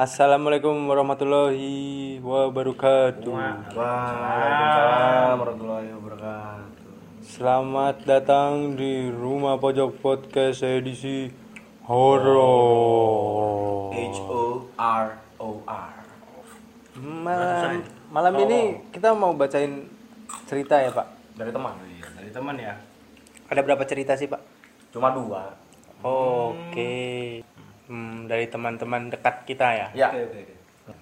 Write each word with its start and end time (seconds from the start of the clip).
Assalamualaikum 0.00 0.88
warahmatullahi 0.88 2.16
wabarakatuh. 2.24 3.36
Waalaikumsalam 3.76 5.36
warahmatullahi 5.44 5.92
wabarakatuh. 5.92 6.88
Selamat 7.20 8.00
datang 8.08 8.80
di 8.80 9.12
Rumah 9.12 9.60
Pojok 9.60 10.00
Podcast 10.00 10.64
edisi 10.64 11.28
horor. 11.84 13.92
H 13.92 14.18
O 14.24 14.72
R 14.80 15.20
O 15.36 15.60
R. 15.68 15.92
Malam, 16.96 17.84
malam 18.08 18.34
ini 18.48 18.80
kita 18.96 19.12
mau 19.12 19.36
bacain 19.36 19.84
cerita 20.48 20.80
ya 20.80 20.96
Pak. 20.96 21.36
Dari 21.36 21.52
teman. 21.52 21.76
Iya, 21.76 22.08
dari 22.16 22.30
teman 22.32 22.56
ya. 22.56 22.72
Ada 23.52 23.60
berapa 23.60 23.84
cerita 23.84 24.16
sih 24.16 24.32
Pak? 24.32 24.40
Cuma 24.96 25.12
dua. 25.12 25.52
Oke. 26.00 27.44
Hmm, 27.44 27.49
dari 28.24 28.46
teman-teman 28.46 29.08
dekat 29.08 29.42
kita 29.44 29.66
ya. 29.68 29.86
Ya. 29.92 30.08
Oke, 30.08 30.20
oke, 30.24 30.38
oke. 30.40 30.54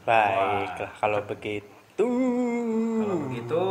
Baiklah 0.03 0.93
kalau 0.95 1.21
begitu. 1.23 2.09
Kalau 2.99 3.17
begitu, 3.25 3.63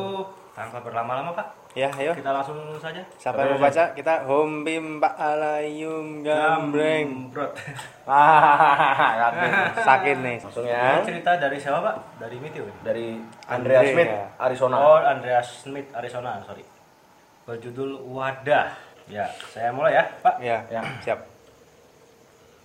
tanpa 0.52 0.78
berlama-lama 0.82 1.32
Pak, 1.32 1.48
Ya, 1.72 1.94
ayo. 1.94 2.10
kita 2.12 2.34
langsung 2.34 2.58
saja. 2.76 2.98
Siapa 3.16 3.38
yang 3.40 3.56
mau 3.56 3.64
baca? 3.64 3.94
Kita 3.94 4.26
home 4.26 4.66
bim 4.66 4.98
Pak 4.98 5.14
Alayum 5.16 6.22
Gambreng. 6.22 7.30
Brot. 7.30 7.54
Ah. 8.10 9.30
Sakit 9.78 10.18
nih. 10.18 10.40
Langsung 10.40 10.64
Ini 10.64 10.72
ya. 10.72 11.04
cerita 11.04 11.32
dari 11.36 11.58
siapa 11.58 11.80
Pak? 11.82 11.96
Dari 12.18 12.38
Mitio. 12.40 12.64
ya? 12.64 12.74
Dari 12.82 13.20
Andrea 13.46 13.80
Andre, 13.80 13.94
Smith, 13.94 14.10
ya. 14.10 14.26
Arizona. 14.40 14.76
Oh, 14.76 14.98
Andreas 14.98 15.48
Smith 15.62 15.88
Arizona, 15.92 16.40
sorry. 16.42 16.64
Berjudul 17.44 18.02
Wadah. 18.08 18.74
Ya, 19.08 19.24
saya 19.48 19.70
mulai 19.70 19.94
ya, 19.94 20.04
Pak. 20.20 20.36
Ya, 20.42 20.58
Ya. 20.68 20.82
siap. 21.00 21.20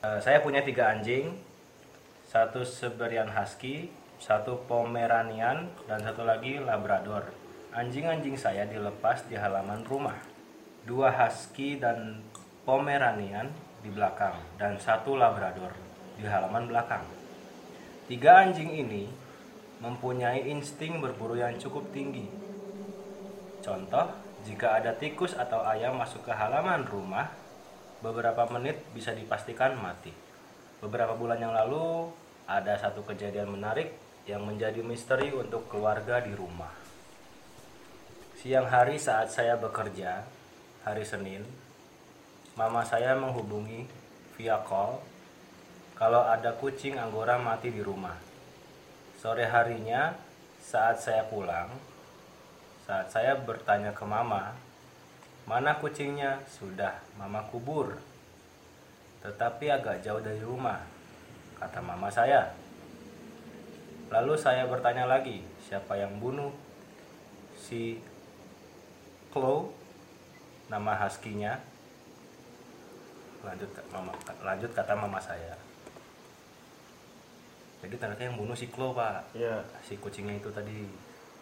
Eh, 0.02 0.18
saya 0.18 0.42
punya 0.42 0.58
tiga 0.66 0.90
anjing, 0.90 1.30
satu 2.26 2.66
Siberian 2.66 3.30
Husky, 3.30 3.86
satu 4.18 4.66
Pomeranian, 4.66 5.70
dan 5.86 6.02
satu 6.02 6.26
lagi 6.26 6.58
Labrador. 6.58 7.30
Anjing-anjing 7.70 8.34
saya 8.34 8.66
dilepas 8.66 9.22
di 9.30 9.38
halaman 9.38 9.86
rumah. 9.86 10.18
Dua 10.82 11.06
Husky 11.06 11.78
dan 11.78 12.18
Pomeranian 12.66 13.46
di 13.78 13.94
belakang, 13.94 14.34
dan 14.58 14.74
satu 14.74 15.14
Labrador 15.14 15.70
di 16.18 16.26
halaman 16.26 16.66
belakang. 16.66 17.06
Tiga 18.10 18.42
anjing 18.42 18.74
ini 18.74 19.06
mempunyai 19.78 20.50
insting 20.50 20.98
berburu 20.98 21.38
yang 21.38 21.54
cukup 21.62 21.86
tinggi. 21.94 22.26
Contoh, 23.62 24.10
jika 24.42 24.82
ada 24.82 24.98
tikus 24.98 25.38
atau 25.38 25.62
ayam 25.62 25.94
masuk 25.94 26.26
ke 26.26 26.34
halaman 26.34 26.82
rumah, 26.90 27.30
beberapa 28.02 28.44
menit 28.50 28.82
bisa 28.92 29.14
dipastikan 29.14 29.78
mati. 29.78 30.10
Beberapa 30.82 31.14
bulan 31.14 31.38
yang 31.38 31.54
lalu, 31.54 32.10
ada 32.50 32.74
satu 32.74 33.06
kejadian 33.06 33.54
menarik 33.54 33.94
yang 34.26 34.42
menjadi 34.42 34.82
misteri 34.82 35.30
untuk 35.30 35.70
keluarga 35.70 36.18
di 36.18 36.34
rumah. 36.34 36.74
Siang 38.42 38.66
hari 38.66 38.98
saat 38.98 39.30
saya 39.30 39.54
bekerja, 39.54 40.26
hari 40.82 41.06
Senin, 41.06 41.46
mama 42.58 42.82
saya 42.82 43.14
menghubungi 43.14 43.86
via 44.34 44.58
call 44.66 44.98
kalau 45.94 46.26
ada 46.26 46.50
kucing 46.58 46.98
anggora 46.98 47.38
mati 47.38 47.70
di 47.70 47.78
rumah. 47.78 48.18
Sore 49.22 49.46
harinya, 49.46 50.10
saat 50.58 50.98
saya 50.98 51.22
pulang, 51.30 51.70
saat 52.82 53.14
saya 53.14 53.38
bertanya 53.38 53.94
ke 53.94 54.02
mama, 54.02 54.50
mana 55.46 55.76
kucingnya? 55.78 56.42
Sudah 56.46 57.02
mama 57.18 57.42
kubur. 57.50 57.98
Tetapi 59.22 59.70
agak 59.70 60.02
jauh 60.02 60.18
dari 60.18 60.42
rumah, 60.42 60.82
kata 61.58 61.78
mama 61.78 62.10
saya. 62.10 62.54
Lalu 64.10 64.34
saya 64.36 64.66
bertanya 64.66 65.06
lagi, 65.06 65.40
siapa 65.62 65.96
yang 65.96 66.18
bunuh? 66.18 66.52
Si 67.56 68.02
Chloe, 69.32 69.70
nama 70.68 70.92
husky-nya. 70.98 71.62
Lanjut, 73.42 73.70
mama, 73.94 74.12
lanjut 74.42 74.70
kata 74.74 74.92
mama 74.92 75.18
saya. 75.22 75.54
Jadi 77.82 77.98
ternyata 77.98 78.22
yang 78.22 78.38
bunuh 78.38 78.54
si 78.54 78.70
Chloe, 78.70 78.94
Pak 78.94 79.34
Ya. 79.34 79.58
si 79.82 79.98
kucingnya 79.98 80.38
itu 80.38 80.50
tadi. 80.54 80.86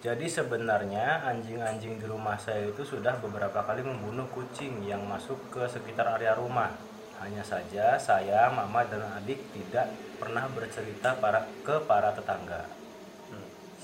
Jadi 0.01 0.33
sebenarnya 0.33 1.29
anjing-anjing 1.29 2.01
di 2.01 2.07
rumah 2.09 2.41
saya 2.41 2.65
itu 2.65 2.81
sudah 2.81 3.21
beberapa 3.21 3.61
kali 3.61 3.85
membunuh 3.85 4.25
kucing 4.33 4.81
yang 4.89 5.05
masuk 5.05 5.37
ke 5.53 5.61
sekitar 5.69 6.17
area 6.17 6.33
rumah. 6.33 6.73
Hanya 7.21 7.45
saja 7.45 8.01
saya, 8.01 8.49
mama 8.49 8.81
dan 8.89 9.05
adik 9.21 9.45
tidak 9.53 9.93
pernah 10.17 10.49
bercerita 10.57 11.21
para 11.21 11.45
ke 11.61 11.85
para 11.85 12.17
tetangga. 12.17 12.65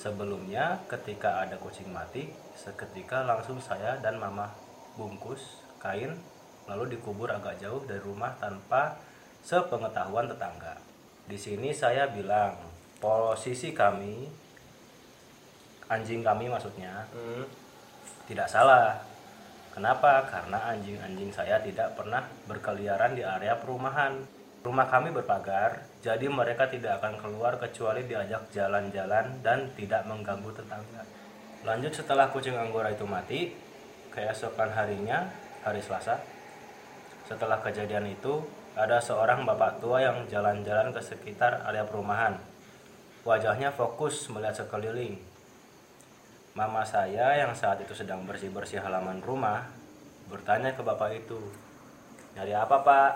Sebelumnya 0.01 0.81
ketika 0.89 1.45
ada 1.45 1.61
kucing 1.61 1.93
mati, 1.93 2.33
seketika 2.57 3.21
langsung 3.21 3.61
saya 3.61 4.01
dan 4.01 4.17
mama 4.17 4.57
bungkus 4.97 5.61
kain 5.77 6.17
lalu 6.65 6.97
dikubur 6.97 7.29
agak 7.29 7.61
jauh 7.61 7.85
dari 7.85 8.01
rumah 8.01 8.33
tanpa 8.41 8.97
sepengetahuan 9.45 10.33
tetangga. 10.33 10.81
Di 11.29 11.37
sini 11.37 11.77
saya 11.77 12.09
bilang 12.09 12.57
posisi 13.05 13.77
kami 13.77 14.46
anjing 15.87 16.23
kami 16.23 16.51
maksudnya 16.51 17.07
Hmm. 17.15 17.47
tidak 18.27 18.51
salah. 18.51 18.99
Kenapa? 19.77 20.25
Karena 20.25 20.73
anjing-anjing 20.73 21.29
saya 21.29 21.61
tidak 21.61 21.93
pernah 22.01 22.25
berkeliaran 22.49 23.13
di 23.13 23.21
area 23.21 23.61
perumahan. 23.61 24.25
Rumah 24.65 24.89
kami 24.89 25.13
berpagar, 25.13 25.85
jadi 26.01 26.27
mereka 26.27 26.67
tidak 26.67 26.99
akan 26.99 27.21
keluar 27.21 27.55
kecuali 27.61 28.03
diajak 28.03 28.51
jalan-jalan 28.51 29.39
dan 29.45 29.71
tidak 29.77 30.03
mengganggu 30.09 30.51
tetangga. 30.51 31.07
Lanjut 31.63 31.93
setelah 31.93 32.33
kucing 32.33 32.57
anggora 32.57 32.91
itu 32.91 33.07
mati, 33.07 33.55
keesokan 34.11 34.73
harinya, 34.75 35.29
hari 35.63 35.79
Selasa, 35.85 36.19
setelah 37.27 37.59
kejadian 37.59 38.07
itu, 38.07 38.39
ada 38.79 39.03
seorang 39.03 39.43
bapak 39.43 39.83
tua 39.83 39.99
yang 39.99 40.31
jalan-jalan 40.31 40.95
ke 40.95 41.03
sekitar 41.03 41.59
area 41.67 41.83
perumahan. 41.83 42.39
Wajahnya 43.27 43.75
fokus 43.75 44.31
melihat 44.31 44.63
sekeliling. 44.63 45.19
Mama 46.57 46.81
saya 46.89 47.37
yang 47.37 47.53
saat 47.53 47.77
itu 47.85 47.93
sedang 47.93 48.25
bersih-bersih 48.25 48.81
halaman 48.81 49.21
rumah 49.21 49.69
bertanya 50.33 50.73
ke 50.73 50.81
bapak 50.81 51.13
itu, 51.13 51.37
"Nyari 52.33 52.57
apa, 52.57 52.81
Pak?" 52.81 53.13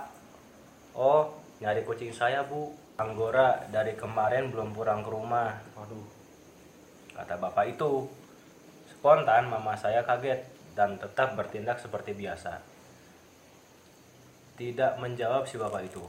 "Oh, 0.92 1.40
nyari 1.56 1.80
kucing 1.88 2.12
saya, 2.12 2.44
Bu. 2.44 2.76
Anggora 3.00 3.64
dari 3.72 3.96
kemarin 3.96 4.52
belum 4.52 4.76
pulang 4.76 5.00
ke 5.00 5.08
rumah." 5.08 5.56
Waduh. 5.72 6.04
Kata 7.16 7.40
bapak 7.40 7.64
itu. 7.72 8.12
Spontan 8.92 9.48
mama 9.48 9.72
saya 9.72 10.04
kaget 10.04 10.44
dan 10.76 11.00
tetap 11.00 11.32
bertindak 11.32 11.80
seperti 11.80 12.12
biasa. 12.12 12.60
Tidak 14.60 15.00
menjawab 15.00 15.48
si 15.48 15.56
bapak 15.56 15.88
itu. 15.88 16.04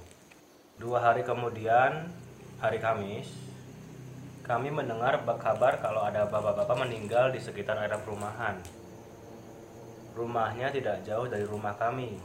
Dua 0.75 0.99
hari 0.99 1.23
kemudian, 1.23 2.11
hari 2.59 2.83
Kamis, 2.83 3.31
kami 4.51 4.67
mendengar 4.67 5.23
kabar 5.39 5.79
kalau 5.79 6.03
ada 6.03 6.27
bapak-bapak 6.27 6.75
meninggal 6.75 7.31
di 7.31 7.39
sekitar 7.39 7.79
area 7.79 7.95
perumahan. 7.95 8.59
Rumahnya 10.11 10.75
tidak 10.75 11.07
jauh 11.07 11.23
dari 11.31 11.47
rumah 11.47 11.71
kami, 11.79 12.19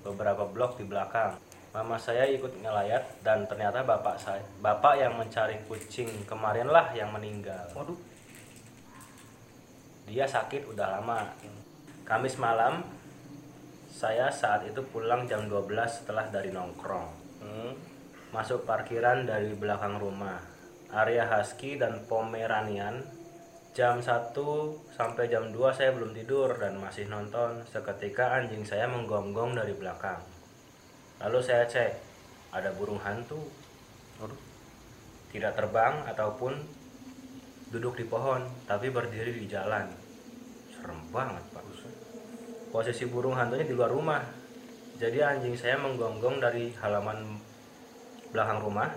beberapa 0.00 0.48
blok 0.48 0.80
di 0.80 0.88
belakang. 0.88 1.36
Mama 1.76 2.00
saya 2.00 2.24
ikut 2.24 2.56
ngelayat 2.64 3.20
dan 3.20 3.44
ternyata 3.44 3.84
bapak 3.84 4.16
saya, 4.16 4.40
bapak 4.64 4.96
yang 4.96 5.12
mencari 5.12 5.60
kucing 5.68 6.08
kemarinlah 6.24 6.96
yang 6.96 7.12
meninggal. 7.12 7.68
Waduh. 7.76 8.00
Dia 10.08 10.24
sakit 10.24 10.72
udah 10.72 10.88
lama. 10.88 11.36
Kamis 12.08 12.40
malam, 12.40 12.80
saya 13.92 14.32
saat 14.32 14.64
itu 14.64 14.80
pulang 14.88 15.28
jam 15.28 15.44
12 15.52 15.68
setelah 15.84 16.24
dari 16.32 16.48
nongkrong. 16.48 17.08
Hmm. 17.44 17.76
Masuk 18.32 18.64
parkiran 18.64 19.28
dari 19.28 19.52
belakang 19.52 20.00
rumah. 20.00 20.55
Area 20.94 21.26
Husky 21.26 21.78
dan 21.80 22.06
Pomeranian. 22.06 23.02
Jam 23.76 24.00
1 24.00 24.32
sampai 24.96 25.28
jam 25.28 25.52
2 25.52 25.58
saya 25.76 25.92
belum 25.92 26.16
tidur 26.16 26.56
dan 26.56 26.80
masih 26.80 27.10
nonton. 27.12 27.60
Seketika 27.68 28.40
anjing 28.40 28.64
saya 28.64 28.88
menggonggong 28.88 29.52
dari 29.52 29.76
belakang. 29.76 30.22
Lalu 31.20 31.38
saya 31.44 31.68
cek, 31.68 31.92
ada 32.56 32.72
burung 32.72 33.00
hantu. 33.04 33.40
Tidak 35.32 35.52
terbang 35.52 36.08
ataupun 36.08 36.56
duduk 37.68 38.00
di 38.00 38.08
pohon, 38.08 38.48
tapi 38.64 38.88
berdiri 38.88 39.36
di 39.36 39.44
jalan. 39.44 39.92
Serem 40.72 41.02
banget, 41.12 41.44
Pak. 41.52 41.64
Posisi 42.72 43.04
burung 43.08 43.36
hantunya 43.36 43.64
di 43.64 43.72
luar 43.76 43.92
rumah. 43.92 44.20
Jadi 44.96 45.20
anjing 45.20 45.52
saya 45.52 45.76
menggonggong 45.76 46.40
dari 46.40 46.72
halaman 46.80 47.36
belakang 48.32 48.64
rumah. 48.64 48.88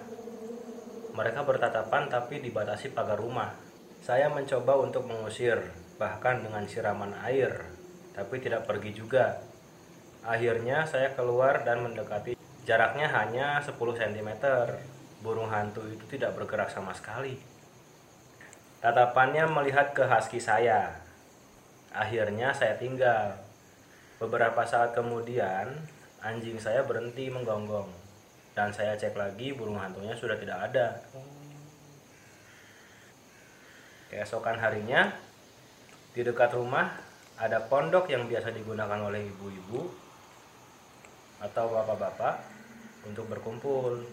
Mereka 1.14 1.42
bertatapan 1.46 2.10
tapi 2.10 2.42
dibatasi 2.42 2.94
pagar 2.94 3.18
rumah. 3.18 3.54
Saya 4.00 4.30
mencoba 4.32 4.80
untuk 4.80 5.10
mengusir, 5.10 5.60
bahkan 6.00 6.40
dengan 6.40 6.64
siraman 6.64 7.12
air, 7.28 7.68
tapi 8.16 8.40
tidak 8.40 8.64
pergi 8.70 8.96
juga. 8.96 9.42
Akhirnya 10.24 10.88
saya 10.88 11.12
keluar 11.16 11.64
dan 11.68 11.84
mendekati 11.84 12.40
jaraknya 12.68 13.10
hanya 13.10 13.60
10 13.64 13.76
cm. 13.76 14.30
burung 15.20 15.52
hantu 15.52 15.84
itu 15.92 16.16
tidak 16.16 16.32
bergerak 16.40 16.72
sama 16.72 16.96
sekali. 16.96 17.36
Tatapannya 18.80 19.44
melihat 19.52 19.92
ke 19.92 20.08
husky 20.08 20.40
saya. 20.40 20.96
Akhirnya 21.92 22.56
saya 22.56 22.80
tinggal. 22.80 23.36
Beberapa 24.16 24.64
saat 24.64 24.96
kemudian, 24.96 25.76
anjing 26.24 26.56
saya 26.56 26.88
berhenti 26.88 27.28
menggonggong. 27.28 27.99
Dan 28.60 28.76
saya 28.76 28.92
cek 28.92 29.16
lagi, 29.16 29.56
burung 29.56 29.80
hantunya 29.80 30.12
sudah 30.12 30.36
tidak 30.36 30.60
ada. 30.60 31.00
Keesokan 34.12 34.60
harinya, 34.60 35.16
di 36.12 36.28
dekat 36.28 36.52
rumah 36.52 36.92
ada 37.40 37.56
pondok 37.72 38.12
yang 38.12 38.28
biasa 38.28 38.52
digunakan 38.52 39.00
oleh 39.00 39.32
ibu-ibu 39.32 39.88
atau 41.40 41.72
bapak-bapak 41.72 42.36
untuk 43.08 43.32
berkumpul. 43.32 44.04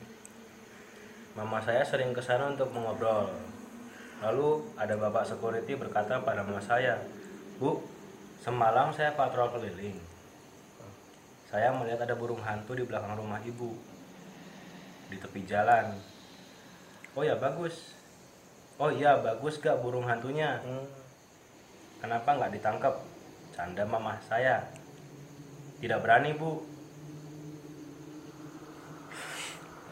Mama 1.34 1.58
saya 1.58 1.82
sering 1.82 2.14
ke 2.14 2.22
sana 2.22 2.46
untuk 2.46 2.70
mengobrol. 2.70 3.34
Lalu 4.22 4.62
ada 4.78 4.94
bapak 4.94 5.26
security 5.26 5.74
berkata 5.74 6.22
pada 6.22 6.46
mama 6.46 6.62
saya, 6.62 7.02
"Bu, 7.58 7.82
semalam 8.38 8.94
saya 8.94 9.10
patrol 9.18 9.50
keliling. 9.58 9.98
Saya 11.50 11.74
melihat 11.74 12.06
ada 12.06 12.14
burung 12.14 12.46
hantu 12.46 12.78
di 12.78 12.86
belakang 12.86 13.18
rumah 13.18 13.42
ibu 13.42 13.95
di 15.06 15.16
tepi 15.18 15.40
jalan. 15.46 15.94
Oh 17.16 17.22
ya 17.22 17.38
bagus. 17.38 17.96
Oh 18.76 18.92
iya 18.92 19.16
bagus 19.22 19.62
gak 19.62 19.80
burung 19.80 20.04
hantunya? 20.04 20.60
Hmm. 20.60 20.86
Kenapa 22.02 22.36
nggak 22.36 22.52
ditangkap? 22.52 22.94
Canda 23.56 23.88
mama 23.88 24.20
saya. 24.28 24.68
Tidak 25.80 26.02
berani 26.04 26.36
bu. 26.36 26.60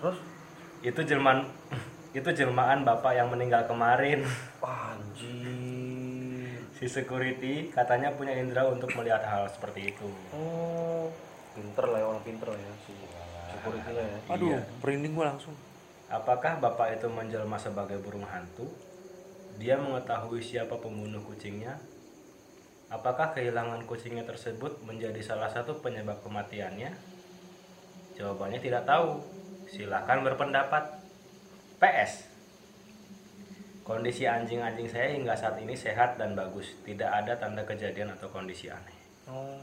Terus 0.01 0.19
Itu 0.85 1.01
jelmaan 1.01 1.49
itu 2.19 2.29
jelmaan 2.29 2.85
bapak 2.85 3.17
yang 3.17 3.33
meninggal 3.33 3.65
kemarin. 3.65 4.21
anjir. 4.61 6.61
Si 6.77 6.85
security 6.85 7.73
katanya 7.73 8.13
punya 8.13 8.37
indera 8.37 8.69
untuk 8.69 8.93
melihat 9.01 9.25
hal 9.25 9.49
seperti 9.49 9.97
itu. 9.97 10.09
Oh, 10.37 11.09
pinter 11.57 11.89
lah 11.89 12.05
ya 12.05 12.07
orang 12.13 12.21
pinter 12.21 12.53
lah 12.53 12.61
ya 12.61 13.24
si 13.65 13.79
security-nya 13.81 14.05
ya. 14.05 14.19
Aduh, 14.37 14.49
Iya. 14.53 14.61
merinding 14.85 15.13
gua 15.17 15.27
langsung. 15.33 15.55
Apakah 16.13 16.61
bapak 16.61 17.01
itu 17.01 17.09
menjelma 17.09 17.57
sebagai 17.57 17.97
burung 17.99 18.29
hantu? 18.29 18.69
Dia 19.57 19.81
mengetahui 19.81 20.43
siapa 20.43 20.77
pembunuh 20.77 21.23
kucingnya? 21.25 21.81
Apakah 22.93 23.33
kehilangan 23.33 23.89
kucingnya 23.89 24.23
tersebut 24.23 24.85
menjadi 24.85 25.19
salah 25.25 25.49
satu 25.49 25.81
penyebab 25.81 26.21
kematiannya? 26.23 26.93
Jawabannya 28.15 28.61
tidak 28.61 28.85
tahu. 28.87 29.19
Silahkan 29.67 30.23
berpendapat. 30.23 31.03
PS. 31.81 32.31
Kondisi 33.83 34.25
anjing-anjing 34.25 34.89
saya 34.89 35.13
hingga 35.13 35.35
saat 35.37 35.59
ini 35.61 35.75
sehat 35.77 36.17
dan 36.17 36.33
bagus. 36.33 36.73
Tidak 36.87 37.05
ada 37.09 37.37
tanda 37.37 37.67
kejadian 37.67 38.15
atau 38.15 38.31
kondisi 38.31 38.71
aneh. 38.71 38.97
Oh. 39.29 39.59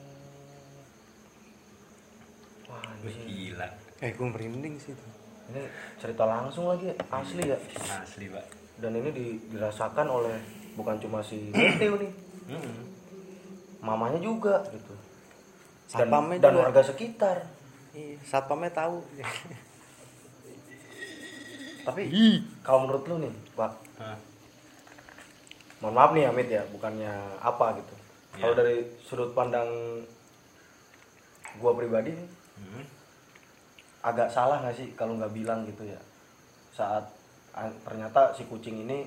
Wah, 2.69 2.85
gila. 3.01 3.69
Eh, 4.01 4.11
gua 4.11 4.27
merinding 4.27 4.75
sih 4.75 4.91
itu. 4.91 5.05
Ini 5.47 5.61
cerita 5.95 6.25
langsung 6.25 6.65
lagi 6.65 6.89
ya, 6.89 6.95
asli 7.11 7.43
ya. 7.45 7.57
Asli, 7.93 8.25
Pak. 8.27 8.45
Dan 8.77 8.97
ini 8.97 9.09
di- 9.11 9.39
dirasakan 9.47 10.07
oleh 10.09 10.35
bukan 10.73 10.97
cuma 10.97 11.21
si 11.21 11.49
Matthew 11.53 11.93
nih, 11.99 12.11
Mm-mm. 12.49 12.77
mamanya 13.79 14.17
juga 14.17 14.65
gitu. 14.67 14.95
Dan, 15.91 16.07
Satpamnya 16.07 16.39
dan 16.39 16.51
juga. 16.51 16.61
warga 16.65 16.81
sekitar. 16.83 17.37
Iya, 17.91 18.15
satpamnya 18.23 18.71
tahu. 18.71 19.03
Tapi 21.81 22.01
kalau 22.61 22.85
menurut 22.85 23.03
lu 23.05 23.15
nih, 23.19 23.33
Pak, 23.51 23.71
Hah. 23.97 24.17
mohon 25.79 25.93
maaf 25.93 26.11
nih 26.11 26.25
Amit 26.25 26.47
ya, 26.47 26.61
bukannya 26.69 27.09
apa 27.37 27.75
gitu. 27.75 27.93
Iya. 28.31 28.39
Kalau 28.39 28.53
dari 28.55 28.75
sudut 28.99 29.33
pandang 29.33 29.67
gua 31.57 31.75
pribadi 31.75 32.13
nih, 32.13 32.29
Mm. 32.53 32.85
Agak 34.01 34.27
salah 34.27 34.59
nggak 34.59 34.75
sih 34.75 34.87
kalau 34.93 35.13
nggak 35.15 35.31
bilang 35.31 35.63
gitu 35.63 35.85
ya 35.85 35.99
saat 36.71 37.05
an- 37.51 37.77
ternyata 37.81 38.31
si 38.31 38.43
kucing 38.43 38.81
ini 38.81 39.05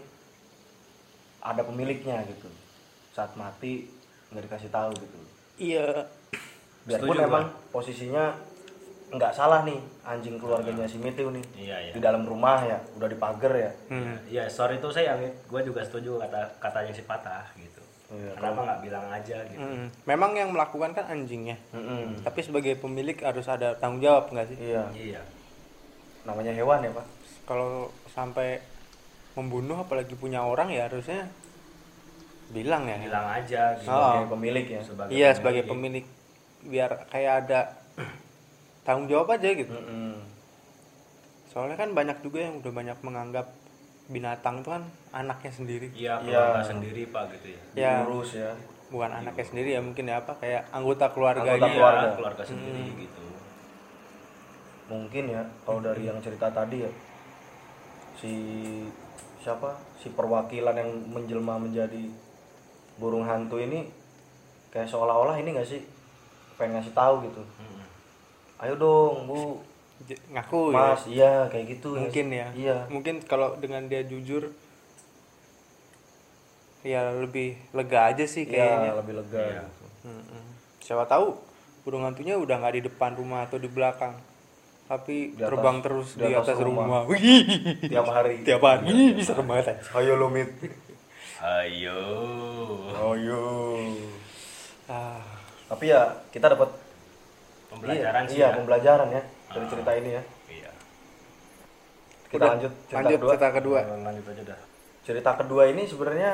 ada 1.41 1.61
pemiliknya 1.61 2.25
gitu 2.25 2.49
saat 3.11 3.35
mati 3.35 3.87
nggak 4.31 4.45
dikasih 4.45 4.71
tahu 4.71 4.91
gitu 4.95 5.19
Iya. 5.55 6.11
biarpun 6.83 7.15
Setuju, 7.15 7.21
emang 7.23 7.45
posisinya 7.71 8.35
nggak 9.09 9.31
salah 9.31 9.63
nih 9.63 9.79
anjing 10.03 10.35
keluarganya 10.35 10.83
si 10.85 10.99
Miteu 10.99 11.31
nih 11.31 11.45
Iya, 11.55 11.77
iya. 11.81 11.93
di 11.93 12.01
dalam 12.01 12.25
rumah 12.25 12.59
ya 12.61 12.75
udah 12.95 13.07
dipagar 13.07 13.53
ya 13.53 13.71
Hmm. 13.87 14.19
Ya, 14.27 14.49
sorry 14.49 14.77
itu 14.77 14.91
saya 14.91 15.15
gue 15.21 15.61
juga 15.63 15.81
setuju 15.81 16.19
kata 16.19 16.59
katanya 16.59 16.91
si 16.91 17.03
patah 17.03 17.47
gitu. 17.55 17.79
Iya, 18.05 18.37
Kenapa 18.37 18.61
nggak 18.63 18.81
bilang 18.81 19.07
aja 19.09 19.37
gitu? 19.49 19.59
Mm. 19.59 19.87
Memang 20.05 20.31
yang 20.35 20.51
melakukan 20.51 20.93
kan 20.93 21.09
anjingnya. 21.09 21.57
Mm-mm. 21.73 22.21
Tapi 22.21 22.41
sebagai 22.41 22.77
pemilik 22.77 23.17
harus 23.19 23.47
ada 23.47 23.73
tanggung 23.75 24.01
jawab 24.01 24.29
nggak 24.29 24.47
sih? 24.47 24.59
iya 24.61 24.85
Iya. 24.93 25.23
namanya 26.25 26.53
hewan 26.53 26.81
ya 26.81 26.89
pak 26.91 27.05
Kalau 27.45 27.69
sampai 28.09 28.61
membunuh 29.35 29.77
apalagi 29.79 30.13
punya 30.15 30.41
orang 30.41 30.69
ya 30.69 30.87
harusnya 30.87 31.29
bilang 32.51 32.85
ya. 32.87 32.97
Bilang 32.99 33.27
aja 33.27 33.63
gitu. 33.75 33.89
Oh. 33.89 34.01
sebagai 34.21 34.29
pemilik 34.31 34.67
ya 34.69 34.81
Sebagai 34.81 35.11
iya 35.11 35.29
sebagai 35.33 35.63
pemilik 35.65 36.05
biar 36.63 36.91
kayak 37.09 37.35
ada 37.45 37.61
tanggung 38.83 39.09
jawab 39.09 39.33
aja 39.33 39.49
gitu. 39.49 39.73
Mm-mm. 39.73 40.21
Soalnya 41.49 41.77
kan 41.77 41.93
banyak 41.93 42.21
juga 42.21 42.39
yang 42.43 42.61
udah 42.61 42.73
banyak 42.73 42.99
menganggap 43.01 43.47
binatang 44.07 44.61
itu 44.61 44.69
kan 44.69 44.85
anaknya 45.13 45.51
sendiri. 45.51 45.87
Iya, 45.91 46.21
Iya. 46.21 46.37
keluarga 46.53 46.63
sendiri 46.63 47.03
pak 47.07 47.25
gitu 47.33 47.47
ya. 47.49 47.61
Ya 47.75 47.93
diurus 48.01 48.31
ya 48.35 48.53
bukan 48.87 49.11
anaknya 49.13 49.45
sendiri 49.45 49.69
ya 49.71 49.81
mungkin 49.81 50.05
ya 50.05 50.17
apa 50.19 50.33
kayak 50.37 50.63
anggota 50.71 51.09
keluarganya. 51.09 51.51
Anggota 51.51 51.67
Iya, 51.67 51.75
keluarga. 51.75 52.09
keluarga 52.15 52.43
sendiri 52.45 52.85
gitu. 52.99 53.23
mungkin 54.85 55.25
ya 55.27 55.41
kalau 55.65 55.81
dari 55.81 56.05
yang 56.05 56.21
cerita 56.21 56.53
tadi 56.53 56.85
ya 56.85 56.91
si 58.15 58.33
siapa 59.41 59.73
si 59.97 60.13
perwakilan 60.13 60.77
yang 60.77 60.91
menjelma 61.09 61.57
menjadi 61.57 62.05
burung 62.95 63.25
hantu 63.25 63.57
ini 63.57 63.89
kayak 64.69 64.85
seolah-olah 64.85 65.37
ini 65.37 65.57
nggak 65.57 65.65
sih 65.67 65.81
pengen 66.55 66.79
ngasih 66.79 66.93
tahu 66.93 67.25
gitu 67.25 67.41
Mm-mm. 67.41 67.81
ayo 68.61 68.77
dong 68.77 69.25
bu 69.25 69.65
Ngaku 70.07 70.61
ya. 70.69 70.77
mas 70.77 71.03
iya 71.07 71.33
kayak 71.49 71.67
gitu 71.71 71.97
Mungkin 71.97 72.27
ya. 72.29 72.47
iya 72.53 72.77
Mungkin 72.87 73.23
kalau 73.23 73.57
dengan 73.57 73.85
dia 73.85 74.03
jujur 74.03 74.53
ya 76.83 77.01
lebih 77.15 77.57
lega 77.71 78.13
aja 78.13 78.25
sih 78.25 78.45
kayaknya. 78.45 78.79
iya 78.83 78.93
lebih 78.95 79.15
lega 79.17 79.41
Iya. 79.41 79.63
gitu. 79.65 79.85
Mm-mm. 80.07 80.43
Siapa 80.79 81.05
tahu 81.07 81.33
burung 81.81 82.05
hantunya 82.05 82.37
udah 82.37 82.57
nggak 82.59 82.75
di 82.75 82.83
depan 82.85 83.13
rumah 83.15 83.41
atau 83.43 83.57
di 83.57 83.65
belakang, 83.67 84.13
tapi 84.87 85.33
Di 85.33 85.37
atas- 85.39 85.49
terbang 85.51 85.77
terus 85.81 86.09
di 86.13 86.21
di, 86.23 86.33
atas 86.35 86.49
atas, 86.51 86.61
rumah. 86.61 86.85
rumah. 86.85 87.03
Wih, 87.07 87.45
tiap 87.83 88.05
hari 88.07 88.41
tiap 88.43 88.61
hari 88.61 88.85
Ih, 88.87 89.11
serem 89.19 89.45
banget. 89.47 89.73
anjing. 89.75 89.97
ayo 89.97 90.13
lu 90.15 90.29
mit 90.29 90.49
Ayo. 91.39 92.01
ayo 92.95 93.45
Ah, 94.85 95.25
tapi 95.67 95.89
ya 95.89 96.05
kita 96.29 96.49
dapat 96.51 96.69
Pembelajaran 97.67 98.23
iya, 98.23 98.29
sih 98.29 98.37
iya 98.39 98.47
ya. 98.47 98.55
pembelajaran 98.55 99.09
ya 99.11 99.23
dari 99.55 99.67
cerita 99.67 99.91
ini 99.95 100.11
ya 100.11 100.23
Iya. 100.47 100.71
kita 102.29 102.37
udah, 102.37 102.51
lanjut 102.53 102.73
cerita 102.85 102.99
lanjut 102.99 103.15
kedua 103.17 103.33
cerita 103.33 103.49
kedua. 103.53 103.79
Lanjut 103.97 104.25
aja 104.29 104.43
dah. 104.45 104.61
cerita 105.03 105.31
kedua 105.37 105.63
ini 105.67 105.83
sebenarnya 105.85 106.31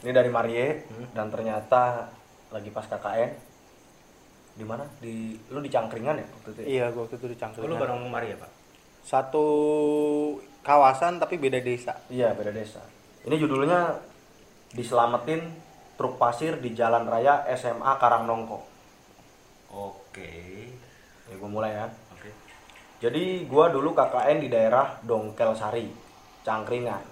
ini 0.00 0.10
dari 0.10 0.28
Marie 0.28 0.84
Hmm. 0.84 1.06
dan 1.12 1.26
ternyata 1.28 2.10
lagi 2.48 2.68
pas 2.68 2.84
KKN 2.84 3.30
di 4.52 4.62
mana 4.62 4.84
di 4.98 5.14
lu 5.48 5.58
di 5.58 5.68
Cangkringan 5.68 6.14
ya 6.14 6.26
waktu 6.28 6.48
itu 6.50 6.60
ya? 6.60 6.66
Iya, 6.68 6.84
gua 6.90 7.02
waktu 7.02 7.16
itu 7.16 7.26
di 7.26 7.32
Oh, 7.32 7.38
lu 7.38 7.42
Cangkringan. 7.42 7.78
bareng 7.78 8.00
Maria 8.06 8.36
pak? 8.36 8.50
Satu 9.02 9.46
kawasan 10.60 11.16
tapi 11.16 11.34
beda 11.36 11.58
desa. 11.58 11.96
iya 12.06 12.30
beda 12.30 12.50
desa 12.50 12.78
ini 13.22 13.34
judulnya 13.34 13.98
diselamatin 14.70 15.42
truk 15.94 16.14
pasir 16.16 16.56
di 16.56 16.70
Jalan 16.70 17.04
Raya 17.04 17.42
SMA 17.50 17.92
Karangnongko 17.96 18.58
Oke. 19.72 20.68
Ya 21.32 21.36
gue 21.40 21.50
mulai 21.50 21.72
ya 21.72 21.86
Oke. 22.12 22.30
Jadi 23.02 23.48
gua 23.50 23.72
dulu 23.72 23.96
KKN 23.96 24.38
di 24.38 24.48
daerah 24.52 25.00
Dongkel 25.02 25.56
Sari, 25.58 25.90
Cangkringan. 26.46 27.02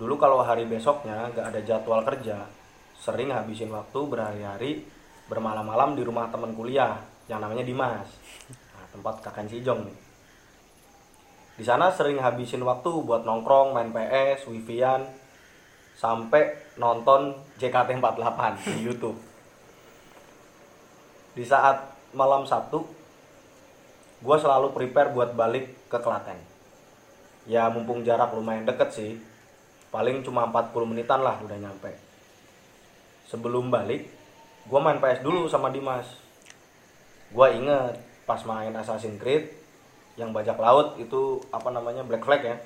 Dulu 0.00 0.16
kalau 0.16 0.40
hari 0.40 0.64
besoknya 0.64 1.28
nggak 1.28 1.46
ada 1.52 1.60
jadwal 1.60 2.00
kerja, 2.00 2.48
sering 2.96 3.28
habisin 3.28 3.68
waktu 3.68 4.00
berhari-hari 4.08 4.88
bermalam-malam 5.28 5.92
di 5.92 6.02
rumah 6.02 6.32
teman 6.32 6.56
kuliah 6.56 6.96
yang 7.28 7.44
namanya 7.44 7.60
Dimas. 7.60 8.08
Nah, 8.48 8.86
tempat 8.88 9.20
KKN 9.20 9.48
Sijong 9.52 9.80
nih. 9.84 9.98
Di 11.60 11.64
sana 11.68 11.92
sering 11.92 12.16
habisin 12.16 12.64
waktu 12.64 12.88
buat 13.04 13.28
nongkrong, 13.28 13.76
main 13.76 13.92
PS, 13.92 14.48
wifian, 14.48 15.04
sampai 15.92 16.56
nonton 16.80 17.36
JKT48 17.60 18.40
di 18.64 18.80
YouTube. 18.88 19.20
Di 21.36 21.44
saat 21.44 21.99
malam 22.16 22.46
Sabtu, 22.46 22.84
gue 24.20 24.36
selalu 24.36 24.72
prepare 24.74 25.12
buat 25.14 25.32
balik 25.34 25.88
ke 25.88 25.98
Klaten. 25.98 26.38
Ya 27.48 27.66
mumpung 27.72 28.04
jarak 28.04 28.36
lumayan 28.36 28.68
deket 28.68 28.92
sih 28.92 29.12
paling 29.90 30.22
cuma 30.22 30.46
40 30.46 30.70
menitan 30.86 31.20
lah 31.24 31.40
udah 31.42 31.58
nyampe. 31.58 31.96
Sebelum 33.26 33.72
balik 33.72 34.06
gue 34.68 34.80
main 34.80 35.02
PS 35.02 35.24
dulu 35.24 35.50
sama 35.50 35.72
Dimas. 35.72 36.06
Gue 37.30 37.46
inget 37.56 37.98
pas 38.26 38.42
main 38.46 38.70
Assassin's 38.76 39.18
Creed 39.18 39.50
yang 40.14 40.30
bajak 40.30 40.58
laut 40.60 40.98
itu 41.00 41.42
apa 41.50 41.72
namanya 41.72 42.06
Black 42.06 42.22
Flag 42.22 42.42
ya. 42.44 42.56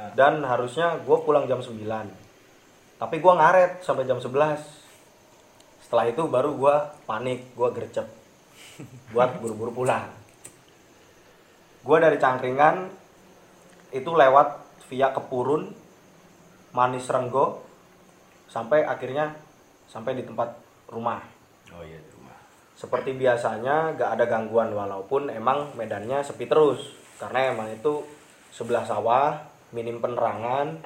Ah. 0.00 0.08
dan 0.16 0.40
harusnya 0.46 1.02
gue 1.02 1.18
pulang 1.26 1.44
jam 1.44 1.60
9 1.60 1.76
tapi 2.96 3.16
gue 3.18 3.32
ngaret 3.36 3.82
sampai 3.82 4.06
jam 4.06 4.16
11 4.16 4.79
setelah 5.90 6.06
itu 6.06 6.22
baru 6.30 6.54
gue 6.54 6.76
panik 7.02 7.50
gue 7.58 7.68
gercep. 7.74 8.06
Buat 9.10 9.42
buru-buru 9.42 9.82
pulang. 9.82 10.06
Gue 11.82 11.98
dari 11.98 12.14
Cangkringan 12.14 12.86
itu 13.90 14.06
lewat 14.06 14.62
via 14.86 15.10
Kepurun 15.10 15.66
Manis 16.70 17.10
Renggo 17.10 17.66
sampai 18.46 18.86
akhirnya 18.86 19.34
sampai 19.90 20.14
di 20.14 20.22
tempat 20.22 20.54
rumah. 20.94 21.26
Oh 21.74 21.82
iya 21.82 21.98
di 21.98 22.10
rumah. 22.14 22.38
seperti 22.78 23.10
biasanya 23.18 23.98
gak 23.98 24.14
ada 24.14 24.24
gangguan 24.30 24.70
walaupun 24.70 25.26
emang 25.26 25.74
medannya 25.74 26.22
sepi 26.22 26.46
terus. 26.46 26.94
Karena 27.18 27.50
emang 27.50 27.66
itu 27.66 28.06
sebelah 28.54 28.86
sawah 28.86 29.42
minim 29.74 29.98
penerangan 29.98 30.78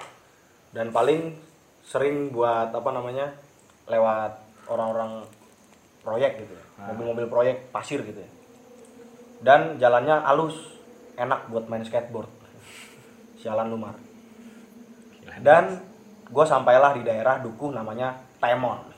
dan 0.73 0.89
paling 0.97 1.37
sering 1.85 2.33
buat 2.33 2.73
apa 2.73 2.89
namanya 2.89 3.37
lewat 3.85 4.44
orang-orang 4.69 5.25
proyek 6.05 6.45
gitu 6.45 6.53
ya. 6.55 6.65
Mobil-mobil 6.93 7.27
proyek 7.29 7.57
pasir 7.73 8.01
gitu 8.05 8.21
ya. 8.21 8.31
Dan 9.45 9.77
jalannya 9.77 10.25
halus 10.25 10.57
enak 11.17 11.49
buat 11.53 11.69
main 11.69 11.85
skateboard. 11.85 12.31
Sialan 13.41 13.69
lumar. 13.73 13.97
Dan 15.43 15.83
gue 16.31 16.47
sampailah 16.47 16.97
di 16.97 17.03
daerah 17.05 17.43
dukuh 17.43 17.75
namanya 17.75 18.17
Temon 18.39 18.95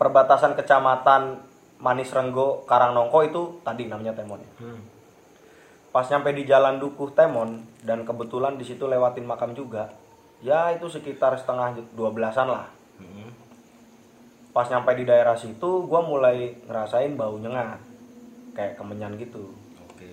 perbatasan 0.00 0.56
kecamatan 0.56 1.44
Manis 1.76 2.08
Renggo 2.16 2.64
Karangnongko 2.64 3.18
itu 3.28 3.42
tadi 3.60 3.84
namanya 3.84 4.16
Temon 4.16 4.40
ya. 4.40 4.52
Hmm. 4.64 4.80
Pas 5.92 6.08
nyampe 6.08 6.32
di 6.32 6.48
jalan 6.48 6.80
Dukuh 6.80 7.12
Temon 7.12 7.60
dan 7.84 8.08
kebetulan 8.08 8.56
di 8.56 8.64
situ 8.64 8.88
lewatin 8.88 9.28
makam 9.28 9.52
juga, 9.52 9.92
ya 10.40 10.72
itu 10.72 10.88
sekitar 10.88 11.36
setengah 11.36 11.76
dua 11.92 12.08
belasan 12.08 12.48
lah. 12.48 12.72
Pas 14.50 14.66
nyampe 14.66 14.90
di 14.98 15.06
daerah 15.06 15.38
situ, 15.38 15.86
gua 15.86 16.02
mulai 16.02 16.58
ngerasain 16.66 17.14
bau 17.14 17.38
nyengat, 17.38 17.78
kayak 18.52 18.74
kemenyan 18.74 19.14
gitu. 19.14 19.54
Oke. 19.86 20.10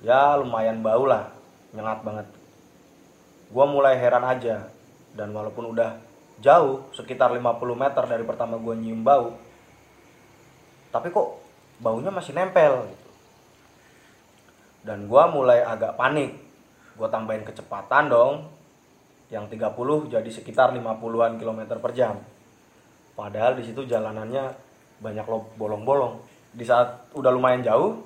Ya 0.00 0.32
lumayan 0.40 0.80
bau 0.80 1.04
lah, 1.04 1.28
nyengat 1.76 2.00
banget. 2.00 2.26
Gua 3.52 3.68
mulai 3.68 4.00
heran 4.00 4.24
aja, 4.24 4.72
dan 5.12 5.28
walaupun 5.36 5.76
udah 5.76 6.00
jauh, 6.40 6.88
sekitar 6.96 7.32
50 7.32 7.76
meter 7.76 8.04
dari 8.08 8.24
pertama 8.24 8.56
gua 8.56 8.72
nyium 8.72 9.04
bau, 9.04 9.36
tapi 10.88 11.12
kok 11.12 11.44
baunya 11.76 12.08
masih 12.08 12.32
nempel 12.32 12.88
gitu. 12.88 13.08
Dan 14.86 15.04
gua 15.04 15.28
mulai 15.28 15.60
agak 15.60 16.00
panik. 16.00 16.32
Gua 16.96 17.12
tambahin 17.12 17.44
kecepatan 17.44 18.08
dong. 18.08 18.48
Yang 19.28 19.58
30 19.58 20.08
jadi 20.08 20.30
sekitar 20.30 20.70
50-an 20.72 21.36
kilometer 21.36 21.76
per 21.82 21.92
jam. 21.92 22.16
Padahal 23.16 23.56
di 23.56 23.64
situ 23.64 23.88
jalanannya 23.88 24.52
banyak 25.00 25.24
lo- 25.24 25.48
bolong-bolong. 25.56 26.20
Di 26.52 26.68
saat 26.68 27.08
udah 27.16 27.32
lumayan 27.32 27.64
jauh, 27.64 28.04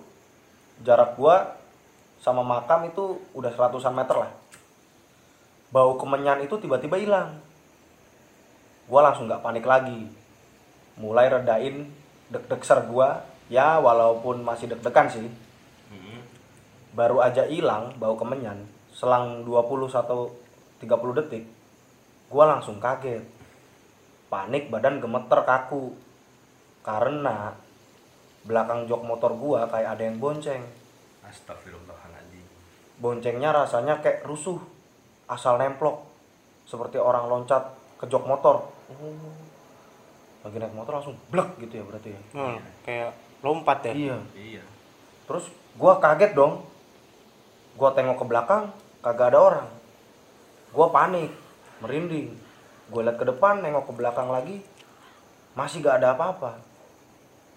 jarak 0.86 1.18
gua 1.18 1.58
sama 2.22 2.46
makam 2.46 2.86
itu 2.86 3.18
udah 3.34 3.50
seratusan 3.50 3.90
meter 3.90 4.22
lah. 4.22 4.30
Bau 5.74 5.98
kemenyan 5.98 6.46
itu 6.46 6.54
tiba-tiba 6.62 6.94
hilang. 6.94 7.42
Gua 8.86 9.10
langsung 9.10 9.26
nggak 9.26 9.42
panik 9.42 9.66
lagi. 9.66 10.06
Mulai 10.94 11.26
redain 11.26 11.90
deg-deg 12.30 12.62
ser 12.62 12.86
gua. 12.86 13.26
Ya 13.50 13.82
walaupun 13.82 14.46
masih 14.46 14.70
deg-degan 14.70 15.10
sih. 15.10 15.26
Hmm. 15.90 16.22
Baru 16.94 17.18
aja 17.18 17.50
hilang 17.50 17.98
bau 17.98 18.14
kemenyan. 18.14 18.62
Selang 18.94 19.42
20 19.42 19.90
atau 19.90 20.30
30 20.78 21.18
detik. 21.18 21.50
Gua 22.30 22.46
langsung 22.46 22.78
kaget. 22.78 23.39
Panik 24.30 24.70
badan 24.70 25.02
gemeter 25.02 25.42
kaku. 25.42 25.92
Karena 26.86 27.52
belakang 28.46 28.88
jok 28.88 29.02
motor 29.04 29.36
gua 29.36 29.68
kayak 29.68 29.98
ada 29.98 30.02
yang 30.08 30.16
bonceng. 30.16 30.64
Astagfirullahaladzim. 31.26 32.46
Boncengnya 32.96 33.52
rasanya 33.52 34.00
kayak 34.00 34.24
rusuh, 34.24 34.56
asal 35.28 35.60
nemplok, 35.60 36.08
seperti 36.64 36.96
orang 36.96 37.28
loncat 37.28 37.76
ke 38.00 38.08
jok 38.08 38.24
motor. 38.24 38.64
Oh. 38.88 39.34
Lagi 40.40 40.56
naik 40.56 40.72
motor 40.72 40.96
langsung 40.96 41.20
blek 41.28 41.60
gitu 41.60 41.80
ya 41.80 41.84
berarti 41.84 42.16
ya. 42.16 42.20
Hmm, 42.32 42.56
kayak 42.80 43.10
lompat 43.44 43.84
ya 43.84 43.92
Iya. 43.92 44.16
Iya. 44.32 44.64
Terus 45.28 45.52
gua 45.76 46.00
kaget 46.00 46.32
dong. 46.32 46.64
Gua 47.76 47.92
tengok 47.92 48.16
ke 48.16 48.24
belakang, 48.24 48.72
kagak 49.04 49.36
ada 49.36 49.38
orang. 49.40 49.68
Gua 50.72 50.88
panik, 50.88 51.28
merinding. 51.84 52.39
Gua 52.90 53.02
lihat 53.02 53.16
ke 53.16 53.24
depan, 53.24 53.62
nengok 53.62 53.86
ke 53.86 53.92
belakang 53.94 54.28
lagi, 54.28 54.58
masih 55.52 55.80
gak 55.80 55.98
ada 55.98 56.12
apa-apa. 56.12 56.58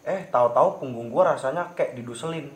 Eh, 0.04 0.30
tahu-tahu 0.30 0.80
punggung 0.80 1.10
gua 1.10 1.34
rasanya 1.34 1.66
kayak 1.74 1.96
diduselin, 1.96 2.48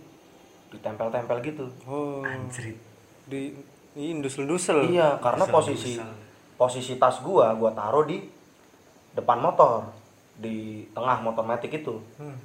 ditempel-tempel 0.69 1.41
gitu. 1.41 1.65
oh 1.83 2.21
Anjrit. 2.21 2.77
di 3.25 3.51
ini 3.91 4.21
dusel-dusel 4.21 4.87
Iya, 4.87 5.17
karena 5.17 5.43
Dusel, 5.43 5.55
posisi 5.57 5.91
dusel. 5.95 6.11
posisi 6.55 6.93
tas 6.95 7.17
gua 7.19 7.51
gua 7.51 7.71
taruh 7.71 8.03
di 8.03 8.23
depan 9.11 9.41
motor, 9.41 9.89
di 10.33 10.55
tengah 10.91 11.17
motor 11.19 11.41
matic 11.41 11.73
itu. 11.75 11.97
Hmm. 12.15 12.37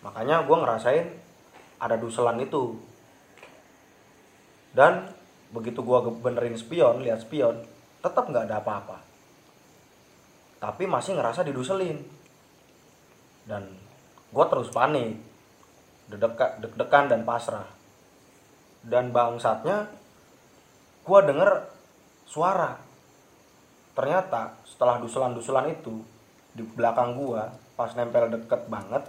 Makanya 0.00 0.44
gua 0.44 0.62
ngerasain 0.62 1.08
ada 1.76 1.96
duselan 1.96 2.38
itu. 2.38 2.78
Dan 4.70 5.08
begitu 5.50 5.80
gua 5.80 6.02
ge- 6.02 6.14
benerin 6.16 6.54
spion, 6.54 7.00
lihat 7.00 7.20
spion, 7.20 7.58
tetap 8.04 8.28
nggak 8.28 8.44
ada 8.44 8.60
apa-apa. 8.60 9.00
Tapi 10.60 10.84
masih 10.84 11.16
ngerasa 11.16 11.40
diduselin. 11.40 12.04
Dan 13.48 13.64
gua 14.28 14.44
terus 14.52 14.68
panik, 14.68 15.16
deg-degan 16.12 17.08
dan 17.08 17.24
pasrah. 17.24 17.64
Dan 18.84 19.08
bangsatnya 19.08 19.88
gua 21.08 21.24
denger 21.24 21.64
suara. 22.28 22.76
Ternyata 23.96 24.60
setelah 24.68 25.00
duselan-duselan 25.00 25.72
itu 25.72 26.04
di 26.52 26.62
belakang 26.62 27.16
gua 27.16 27.50
pas 27.74 27.90
nempel 27.98 28.30
deket 28.30 28.70
banget 28.70 29.02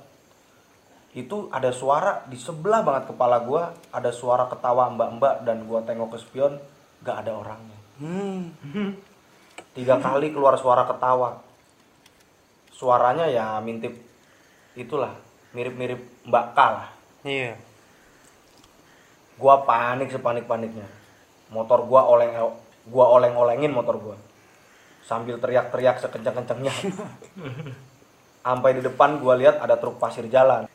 itu 1.16 1.48
ada 1.54 1.72
suara 1.72 2.26
di 2.28 2.36
sebelah 2.36 2.82
banget 2.82 3.14
kepala 3.14 3.40
gua 3.46 3.72
ada 3.94 4.10
suara 4.10 4.50
ketawa 4.50 4.90
mbak-mbak 4.92 5.46
dan 5.46 5.64
gua 5.70 5.86
tengok 5.86 6.18
ke 6.18 6.20
spion 6.20 6.58
gak 7.06 7.24
ada 7.24 7.38
orangnya 7.38 7.75
Hmm. 7.96 8.52
tiga 9.72 9.96
kali 10.00 10.36
keluar 10.36 10.60
suara 10.60 10.84
ketawa. 10.84 11.40
Suaranya 12.76 13.28
ya 13.32 13.60
mintip 13.64 13.96
itulah 14.76 15.16
mirip-mirip 15.56 16.04
mbak 16.28 16.52
K 16.52 16.60
lah. 16.60 16.88
Iya. 17.24 17.56
Gua 19.40 19.64
panik 19.64 20.12
sepanik 20.12 20.48
paniknya 20.48 20.88
motor 21.52 21.88
gua 21.88 22.04
oleng 22.04 22.36
gua 22.88 23.06
oleng-olengin 23.16 23.72
motor 23.72 23.96
gua. 23.96 24.18
Sambil 25.08 25.40
teriak-teriak 25.40 26.02
sekencang-kencangnya 26.04 26.74
sampai 28.44 28.72
di 28.78 28.82
depan 28.84 29.24
gua 29.24 29.40
lihat 29.40 29.64
ada 29.64 29.80
truk 29.80 29.96
pasir 29.96 30.28
jalan. 30.28 30.68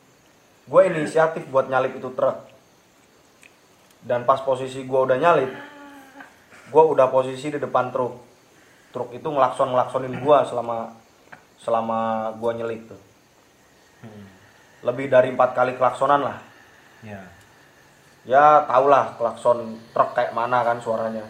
Gue 0.61 0.87
inisiatif 0.87 1.49
buat 1.51 1.67
nyalip 1.67 1.99
itu 1.99 2.13
truk. 2.15 2.37
Dan 4.05 4.23
pas 4.23 4.39
posisi 4.39 4.85
gua 4.87 5.03
udah 5.03 5.17
nyalip 5.19 5.51
gua 6.71 6.87
udah 6.87 7.11
posisi 7.11 7.51
di 7.51 7.59
depan 7.59 7.91
truk. 7.91 8.15
Truk 8.95 9.11
itu 9.11 9.27
ngelakson 9.27 9.75
ngelaksonin 9.75 10.15
gua 10.23 10.47
selama 10.47 10.95
selama 11.59 12.31
gua 12.39 12.51
nyelip 12.55 12.87
tuh. 12.89 13.01
Hmm. 14.01 14.25
lebih 14.81 15.13
dari 15.13 15.29
empat 15.29 15.53
kali 15.53 15.77
klaksonan 15.77 16.25
lah. 16.25 16.41
Ya. 17.05 17.21
ya 18.25 18.65
tau 18.65 18.89
lah 18.89 19.13
klakson 19.13 19.77
truk 19.93 20.17
kayak 20.17 20.33
mana 20.33 20.65
kan 20.65 20.81
suaranya. 20.81 21.21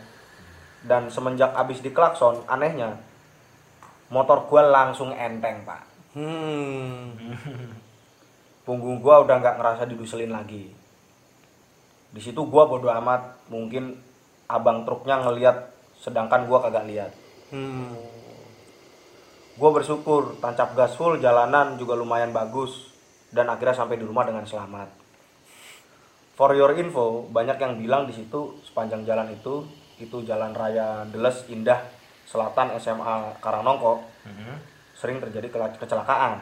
Dan 0.88 1.12
semenjak 1.12 1.52
abis 1.52 1.84
diklakson 1.84 2.48
anehnya 2.48 2.96
motor 4.12 4.48
gua 4.48 4.68
langsung 4.72 5.12
enteng 5.16 5.68
pak. 5.68 5.84
Hmm. 6.16 7.16
Punggung 8.68 9.04
gua 9.04 9.24
udah 9.24 9.36
nggak 9.40 9.58
ngerasa 9.58 9.84
diduselin 9.88 10.32
lagi. 10.32 10.72
Di 12.12 12.20
situ 12.20 12.44
gua 12.48 12.68
bodo 12.68 12.92
amat 12.92 13.36
mungkin 13.48 13.96
abang 14.52 14.84
truknya 14.84 15.24
ngeliat 15.24 15.72
sedangkan 16.02 16.48
gua 16.50 16.64
kagak 16.68 16.88
lihat 16.90 17.12
hmm 17.56 17.96
gua 19.56 19.70
bersyukur 19.72 20.40
tancap 20.42 20.74
gas 20.74 20.96
full 20.98 21.20
jalanan 21.20 21.76
juga 21.80 21.96
lumayan 21.96 22.36
bagus 22.36 22.92
dan 23.32 23.48
akhirnya 23.48 23.76
sampai 23.76 23.96
di 23.96 24.06
rumah 24.08 24.28
dengan 24.28 24.44
selamat 24.44 25.02
For 26.32 26.58
your 26.58 26.74
info, 26.74 27.30
banyak 27.30 27.60
yang 27.62 27.78
bilang 27.78 28.10
di 28.10 28.18
situ 28.18 28.58
sepanjang 28.66 29.06
jalan 29.06 29.30
itu 29.30 29.62
itu 30.02 30.26
jalan 30.26 30.56
raya 30.58 31.06
Deles 31.06 31.46
Indah 31.54 31.86
Selatan 32.26 32.74
SMA 32.82 33.38
Karangnongko 33.38 34.02
Mhm. 34.26 34.56
sering 34.98 35.22
terjadi 35.22 35.54
kecelakaan. 35.78 36.42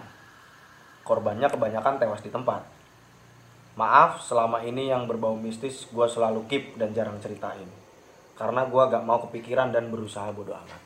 Korbannya 1.03 1.51
kebanyakan 1.51 1.99
tewas 1.99 2.23
di 2.23 2.31
tempat. 2.31 2.63
Maaf, 3.75 4.23
selama 4.23 4.63
ini 4.63 4.87
yang 4.87 5.03
berbau 5.03 5.35
mistis 5.35 5.83
gue 5.91 6.07
selalu 6.07 6.47
keep 6.47 6.79
dan 6.79 6.95
jarang 6.95 7.19
ceritain. 7.19 7.67
Karena 8.39 8.63
gue 8.63 8.83
gak 8.87 9.03
mau 9.03 9.19
kepikiran 9.27 9.75
dan 9.75 9.91
berusaha 9.91 10.31
bodoh 10.31 10.55
amat. 10.55 10.81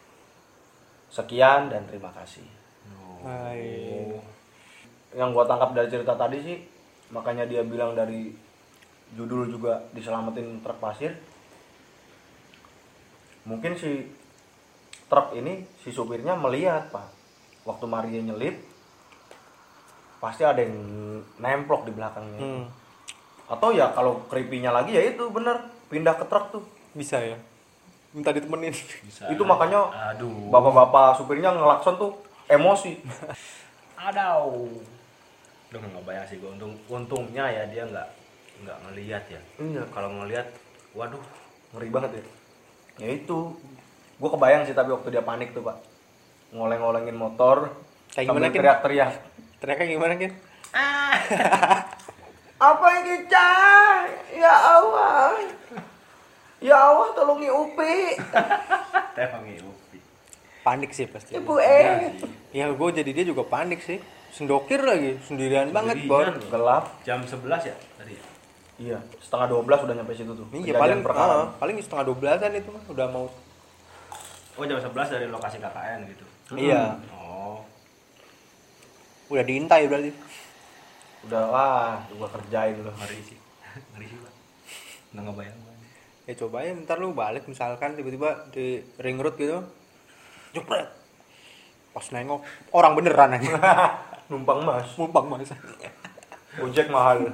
Sekian 1.13 1.69
dan 1.69 1.85
terima 1.85 2.09
kasih. 2.09 2.63
Hai. 3.23 4.09
Yang 5.13 5.29
gue 5.37 5.45
tangkap 5.45 5.69
dari 5.77 5.87
cerita 5.93 6.17
tadi 6.17 6.41
sih, 6.41 6.57
makanya 7.13 7.45
dia 7.45 7.61
bilang 7.61 7.93
dari 7.93 8.33
judul 9.13 9.47
juga 9.53 9.85
diselamatin 9.93 10.59
truk 10.65 10.81
pasir. 10.81 11.13
Mungkin 13.45 13.77
si 13.77 14.09
truk 15.05 15.37
ini, 15.37 15.63
si 15.79 15.93
supirnya 15.93 16.33
melihat 16.33 16.89
pak, 16.89 17.07
waktu 17.69 17.85
Maria 17.85 18.19
nyelip, 18.19 18.57
pasti 20.17 20.41
ada 20.41 20.63
yang 20.63 20.73
nemplok 21.37 21.85
di 21.85 21.91
belakangnya. 21.93 22.39
Hmm, 22.39 22.65
Atau 23.51 23.75
ya 23.75 23.91
kalau 23.93 24.23
creepy-nya 24.31 24.71
lagi 24.73 24.95
ya 24.95 25.03
itu 25.13 25.29
bener 25.29 25.69
pindah 25.93 26.17
ke 26.17 26.25
truk 26.25 26.49
tuh. 26.49 26.65
Bisa 26.93 27.17
ya. 27.21 27.37
Minta 28.13 28.29
ditemenin. 28.29 28.73
Bisa. 29.05 29.29
Itu 29.29 29.43
makanya 29.43 29.89
Aduh. 30.13 30.49
bapak-bapak 30.53 31.17
supirnya 31.17 31.53
ngelakson 31.53 31.97
tuh 31.97 32.13
emosi. 32.49 33.01
Adau. 34.07 34.69
Udah 35.73 35.79
nggak 35.81 36.05
bayang 36.05 36.25
sih 36.29 36.37
gue. 36.37 36.49
Untung, 36.49 36.73
untungnya 36.89 37.49
ya 37.49 37.65
dia 37.69 37.83
nggak 37.89 38.07
nggak 38.63 38.77
ngelihat 38.89 39.23
ya. 39.27 39.41
Iya. 39.57 39.83
Kalau 39.89 40.09
ngelihat, 40.21 40.47
waduh. 40.93 41.21
ngeri 41.73 41.89
banget 41.89 42.21
ya 42.21 42.23
ya 43.01 43.09
itu 43.09 43.57
gue 44.21 44.29
kebayang 44.29 44.63
sih 44.69 44.77
tapi 44.77 44.93
waktu 44.93 45.09
dia 45.09 45.25
panik 45.25 45.57
tuh 45.57 45.65
pak 45.65 45.77
ngoleng-ngolengin 46.53 47.17
motor 47.17 47.73
Kayak 48.13 48.29
gimana, 48.29 48.45
Kin? 48.53 48.57
teriak-teriak 48.61 49.11
Teriaknya 49.57 49.87
gimana 49.89 50.13
kan? 50.21 50.31
apa 52.69 52.87
ini 53.01 53.15
cah 53.25 54.05
ya 54.37 54.53
Allah 54.53 55.33
ya 56.63 56.77
Allah 56.79 57.11
tolongi 57.11 57.51
upi 57.51 57.95
Temangi 59.13 59.61
Upi. 59.61 59.97
Panik 60.63 60.89
sih 60.89 61.05
pasti. 61.05 61.35
ibu 61.35 61.59
eh 61.59 62.09
Ya 62.49 62.65
gue 62.65 62.89
jadi 62.89 63.11
dia 63.11 63.25
juga 63.27 63.43
panik 63.43 63.77
sih. 63.79 64.01
Sendokir 64.31 64.81
lagi, 64.81 65.21
sendirian 65.21 65.69
banget. 65.69 66.09
Bor. 66.09 66.25
gelap 66.41 66.89
Jam 67.03 67.21
11 67.21 67.37
ya 67.63 67.75
tadi. 67.93 68.17
iya 68.79 68.97
setengah 69.19 69.53
12 69.53 69.85
udah 69.85 69.93
nyampe 69.93 70.17
situ 70.17 70.33
tuh 70.33 70.47
Iya 70.49 70.73
paling 70.73 71.05
perkara. 71.05 71.29
ah, 71.29 71.47
paling 71.53 71.77
setengah 71.77 72.03
dua 72.03 72.17
belasan 72.17 72.57
itu 72.57 72.69
mah 72.73 72.83
udah 72.89 73.07
mau. 73.07 73.29
Oh 74.53 74.65
jam 74.65 74.81
11 74.81 74.89
dari 75.11 75.25
lokasi 75.27 75.57
KKN 75.57 75.99
gitu. 76.09 76.25
Iya, 76.55 76.97
Oh. 77.13 77.61
udah 79.29 79.45
diintai 79.45 79.85
berarti. 79.85 80.09
udah 81.23 81.43
wah 81.47 82.01
gua 82.11 82.27
kerjain 82.31 82.81
loh 82.81 82.91
Ngeri 82.95 83.19
sih. 83.23 83.37
Ngeri 83.93 84.05
sih, 84.05 84.17
Pak. 84.17 84.33
Nggak 85.13 85.23
ngebayang. 85.23 85.57
Ya 86.23 86.33
cobain 86.39 86.87
ntar 86.87 87.03
lu 87.03 87.11
balik 87.11 87.43
misalkan 87.51 87.99
tiba-tiba 87.99 88.47
di 88.55 88.79
ring 88.99 89.19
road 89.19 89.35
gitu. 89.35 89.59
Jepret. 90.55 90.87
Pas 91.91 92.05
nengok 92.09 92.41
orang 92.71 92.95
beneran 92.95 93.35
aja. 93.35 93.53
numpang 94.31 94.63
mas 94.63 94.87
Mumpang 94.95 95.27
mas. 95.27 95.51
ojek 96.61 96.85
mahal 96.93 97.33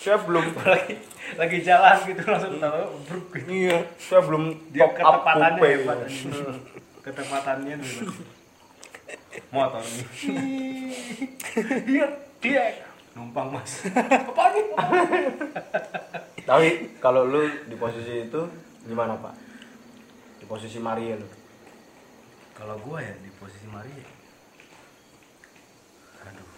saya 0.00 0.16
belum 0.20 0.52
lagi 0.56 1.00
lagi 1.36 1.58
jalan 1.64 1.96
gitu 2.04 2.22
langsung 2.28 2.56
tahu 2.60 2.80
bruk 3.08 3.28
gitu. 3.40 3.48
Iya. 3.48 3.78
saya 3.96 4.20
belum 4.24 4.44
Dia 4.72 4.88
top 4.88 5.00
up 5.00 5.24
ketepatannya 5.24 5.48
coupe. 5.56 5.68
hebat. 5.68 5.98
Ketepatannya 7.00 7.74
dulu. 7.80 8.12
Motor 9.52 9.80
nih. 9.84 10.04
Dia 11.88 12.06
dia 12.40 12.64
numpang 13.20 13.52
mas. 13.52 13.84
Apa 14.32 14.44
nih? 14.56 14.66
Tapi 16.48 16.68
kalau 16.96 17.28
lu 17.28 17.44
di 17.68 17.76
posisi 17.76 18.24
itu 18.24 18.40
gimana 18.88 19.20
pak? 19.20 19.36
Di 20.40 20.48
posisi 20.48 20.80
Maria 20.80 21.20
lu? 21.20 21.28
Kalau 22.56 22.80
gua 22.80 23.04
ya 23.04 23.12
di 23.20 23.28
posisi 23.36 23.68
Maria. 23.68 24.08
Aduh. 26.24 26.48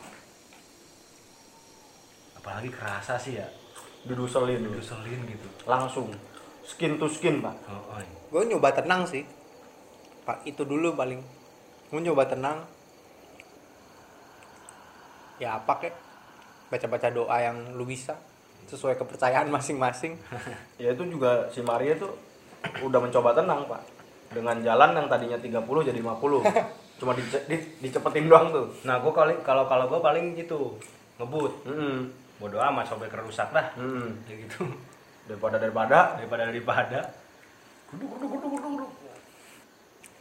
Apalagi 2.39 2.71
kerasa 2.71 3.19
sih 3.19 3.43
ya. 3.43 3.47
Diduselin 4.07 4.63
lu. 4.63 4.79
Diuselin 4.79 5.19
gitu. 5.27 5.49
Langsung. 5.67 6.15
Skin 6.63 6.95
to 6.95 7.11
skin 7.11 7.43
pak. 7.43 7.59
Oh, 7.67 7.99
oh, 7.99 7.99
iya. 7.99 8.19
Gue 8.31 8.43
nyoba 8.47 8.71
tenang 8.71 9.03
sih. 9.03 9.27
Pak 10.23 10.47
itu 10.47 10.63
dulu 10.63 10.95
paling. 10.95 11.19
Gue 11.91 12.01
nyoba 12.01 12.31
tenang. 12.31 12.63
Ya 15.43 15.59
apa 15.59 15.75
kek? 15.83 16.12
Baca-baca 16.73 17.13
doa 17.13 17.37
yang 17.37 17.77
lu 17.77 17.85
bisa 17.85 18.17
sesuai 18.65 18.97
kepercayaan 18.97 19.53
masing-masing. 19.53 20.17
Ya 20.81 20.97
itu 20.97 21.05
juga 21.05 21.45
si 21.53 21.61
Maria 21.61 21.93
tuh 21.95 22.17
udah 22.81 22.97
mencoba 22.97 23.37
tenang 23.37 23.69
pak. 23.69 23.85
Dengan 24.33 24.57
jalan 24.65 24.97
yang 24.97 25.07
tadinya 25.07 25.37
30 25.37 25.61
jadi 25.85 26.01
50. 26.01 26.41
Cuma 27.03 27.13
dice- 27.13 27.45
di- 27.45 27.69
dicepetin 27.79 28.25
doang 28.25 28.49
tuh. 28.49 28.67
Nah, 28.83 28.97
gua 28.99 29.13
kali 29.13 29.37
kalau 29.45 29.69
kalau 29.69 29.85
gua 29.87 30.01
paling 30.01 30.33
gitu 30.33 30.81
ngebut. 31.21 31.53
Mm 31.69 32.09
Bodoh 32.41 32.59
amat 32.59 32.89
sampai 32.89 33.07
kerusak 33.07 33.53
dah. 33.53 33.71
-mm. 33.77 34.09
Ya 34.25 34.35
gitu. 34.41 34.65
Daripada 35.29 35.61
daripada 35.61 36.17
Daripada 36.17 36.49
daripada. 36.49 36.99
Guduk 37.93 38.09
guduk 38.17 38.29
guduk 38.33 38.51
guduk 38.51 38.71
guduk. 38.81 38.91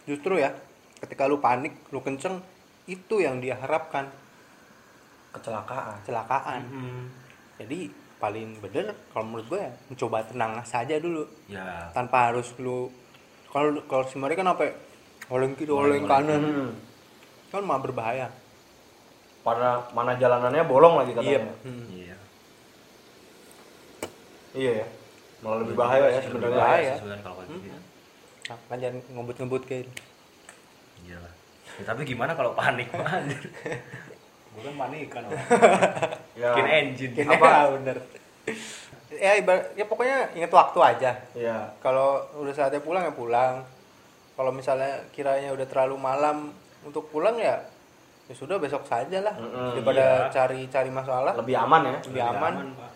Justru 0.05 0.33
ya, 0.37 0.51
ketika 0.99 1.25
lu 1.25 1.39
panik, 1.39 1.77
lu 1.89 2.01
kenceng, 2.01 2.41
itu 2.85 3.21
yang 3.21 3.39
dia 3.39 3.55
kecelakaan. 5.31 5.95
kecelakaan. 5.99 6.61
Jadi 7.57 7.79
paling 8.17 8.53
bener 8.57 8.85
kalau 9.09 9.25
menurut 9.27 9.47
gue 9.47 9.59
ya 9.59 9.71
mencoba 9.87 10.21
tenang 10.21 10.53
saja 10.61 10.95
dulu 10.95 11.25
Ya. 11.47 11.89
tanpa 11.89 12.29
harus 12.29 12.53
lu 12.55 12.93
kalau 13.47 13.73
kalau 13.83 14.03
si 14.03 14.15
Mari 14.15 14.35
kan 14.35 14.45
apa 14.45 14.69
oleng 15.27 15.55
kiri 15.55 15.69
oleng 15.69 16.05
kanan 16.05 16.37
Mm. 16.37 16.69
kan 17.49 17.61
malah 17.61 17.81
berbahaya 17.81 18.29
Pada 19.41 19.89
mana 19.89 20.13
jalanannya 20.13 20.61
bolong 20.63 20.95
lagi 20.95 21.11
katanya. 21.11 21.49
Hmm. 21.61 21.89
Iya. 21.89 22.17
Iya 24.53 24.71
ya. 24.75 24.87
Malah 25.41 25.57
lebih 25.59 25.73
bahaya 25.73 26.05
ya 26.05 26.19
Lebih 26.19 26.29
sebenarnya. 26.29 26.59
bahaya. 26.59 26.85
sih 26.87 26.99
sebenarnya 26.99 27.23
kalau 27.23 27.35
kayak 27.39 27.49
gitu. 27.49 27.79
Nah, 28.43 28.57
kan 28.61 28.77
jangan 28.77 28.97
ngebut-ngebut 29.09 29.63
kayak 29.65 29.81
gitu. 29.83 30.01
Iya 31.01 31.17
lah. 31.17 31.33
Ya, 31.73 31.83
tapi 31.83 32.01
gimana 32.03 32.31
kalau 32.31 32.53
panik 32.53 32.85
mah? 32.91 33.17
Gue 34.51 34.61
kan 34.61 34.75
panikan 34.77 35.21
orang. 35.23 35.47
Ya. 36.31 36.51
Bikin 36.51 36.67
engine. 36.67 37.13
Gini, 37.13 37.35
ya, 37.35 37.67
bener 37.75 37.97
ya 39.11 39.35
ibarat 39.35 39.75
ya 39.75 39.85
pokoknya 39.85 40.33
ingat 40.33 40.49
waktu 40.49 40.79
aja 40.81 41.11
Iya. 41.33 41.57
kalau 41.77 42.23
udah 42.33 42.49
saatnya 42.49 42.79
pulang 42.79 43.03
ya 43.03 43.13
pulang 43.13 43.59
kalau 44.33 44.49
misalnya 44.49 44.87
kiranya 45.11 45.51
udah 45.51 45.67
terlalu 45.67 45.99
malam 45.99 46.49
untuk 46.81 47.05
pulang 47.05 47.35
ya 47.35 47.59
ya 48.25 48.33
sudah 48.33 48.55
besok 48.57 48.81
saja 48.83 49.19
lah 49.19 49.35
Mm-mm, 49.35 49.75
daripada 49.75 50.01
iya. 50.25 50.31
cari-cari 50.31 50.89
masalah 50.89 51.35
Lebih 51.35 51.53
aman 51.53 51.81
ya. 51.85 51.99
lebih 52.01 52.23
aman 52.23 52.53
Pak. 52.71 52.91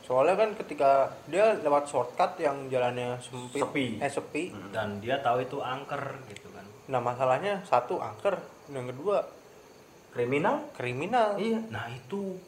soalnya 0.00 0.34
kan 0.38 0.50
ketika 0.56 0.90
dia 1.26 1.44
lewat 1.58 1.84
shortcut 1.84 2.38
yang 2.38 2.70
jalannya 2.70 3.18
sempit 3.18 3.58
Sepi. 3.58 3.86
eh 3.98 4.08
sepi 4.08 4.44
Dan 4.70 5.02
dia 5.02 5.18
tahu 5.18 5.42
itu 5.42 5.58
angker 5.58 6.00
gitu 6.30 6.46
kan. 6.48 6.64
nah 6.86 7.02
masalahnya 7.02 7.58
satu 7.60 7.98
angker 7.98 8.38
yang 8.70 8.86
kedua 8.86 9.18
Kriminal? 10.16 10.56
kriminal 10.72 11.36
Iya. 11.36 11.60
Nah 11.68 11.84
itu 11.86 12.40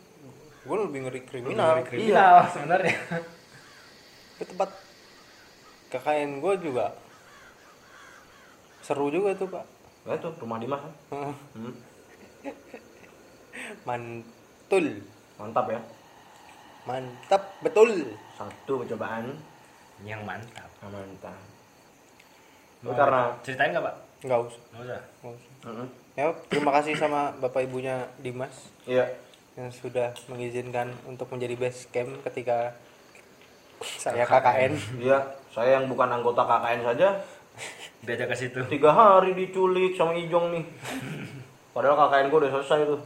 gue 0.59 0.77
lebih 0.79 1.01
ngeri 1.05 1.21
kriminal 1.23 1.77
Ngeri 1.77 1.85
kriminal 1.87 2.35
sebenarnya. 2.57 2.97
Tapi 4.33 4.45
tempat 4.47 4.71
KKN 5.89 6.41
gue 6.41 6.55
juga 6.59 6.97
seru 8.81 9.09
juga 9.09 9.37
tuh 9.37 9.49
pak 9.49 9.65
Nah 10.05 10.17
itu 10.17 10.29
rumah 10.41 10.57
Dimas 10.57 10.81
kan. 10.81 10.95
Hmm. 11.53 11.75
mantul 13.85 14.87
Mantap 15.37 15.67
ya. 15.69 15.81
mantap 16.83 17.43
betul 17.61 17.91
Satu 18.33 18.81
percobaan. 18.81 19.37
Yang 20.01 20.23
mantap. 20.25 20.71
Nah, 20.81 20.89
mantap. 20.89 21.37
Mau 22.81 22.95
karena 22.95 23.35
ceritain 23.43 23.71
nggak 23.71 23.83
pak? 23.83 23.97
nggak 24.19 24.39
usah, 24.41 24.63
Nggak 24.73 24.83
usah. 24.83 25.01
nggak 25.21 25.33
usah. 25.35 25.53
Mm-mm. 25.69 25.89
Ya 26.19 26.35
terima 26.51 26.75
kasih 26.75 26.99
sama 26.99 27.31
bapak 27.39 27.63
ibunya 27.63 28.11
Dimas 28.19 28.51
Iya. 28.83 29.07
yang 29.55 29.71
sudah 29.71 30.11
mengizinkan 30.27 30.91
untuk 31.07 31.31
menjadi 31.31 31.55
base 31.55 31.87
camp 31.89 32.19
ketika 32.27 32.75
saya 33.79 34.27
KKN 34.27 34.75
Iya. 34.99 35.19
Saya 35.49 35.79
yang 35.79 35.87
bukan 35.87 36.11
anggota 36.11 36.43
KKN 36.43 36.83
saja 36.85 37.09
Diajak 37.99 38.31
ke 38.31 38.37
situ. 38.37 38.59
tiga 38.67 38.91
hari 38.91 39.35
diculik 39.35 39.95
sama 39.95 40.15
Ijong 40.15 40.55
nih. 40.55 40.65
Padahal 41.71 41.99
KKN 41.99 42.27
gue 42.31 42.39
udah 42.39 42.53
selesai 42.55 42.87
tuh. 42.87 43.01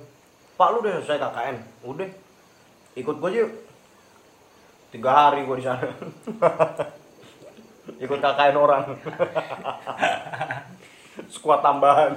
Pak 0.53 0.69
lu 0.69 0.77
udah 0.81 0.93
selesai 1.01 1.19
KKN? 1.19 1.57
Udah. 1.85 2.09
ikut 2.93 3.17
gue 3.17 3.31
yuk 3.33 3.51
tiga 4.89 5.09
hari 5.09 5.45
gue 5.45 5.57
di 5.57 5.65
sana 5.65 5.89
ikut 8.05 8.19
KKN 8.21 8.55
orang 8.55 8.85
skuad 11.33 11.65
tambahan 11.65 12.13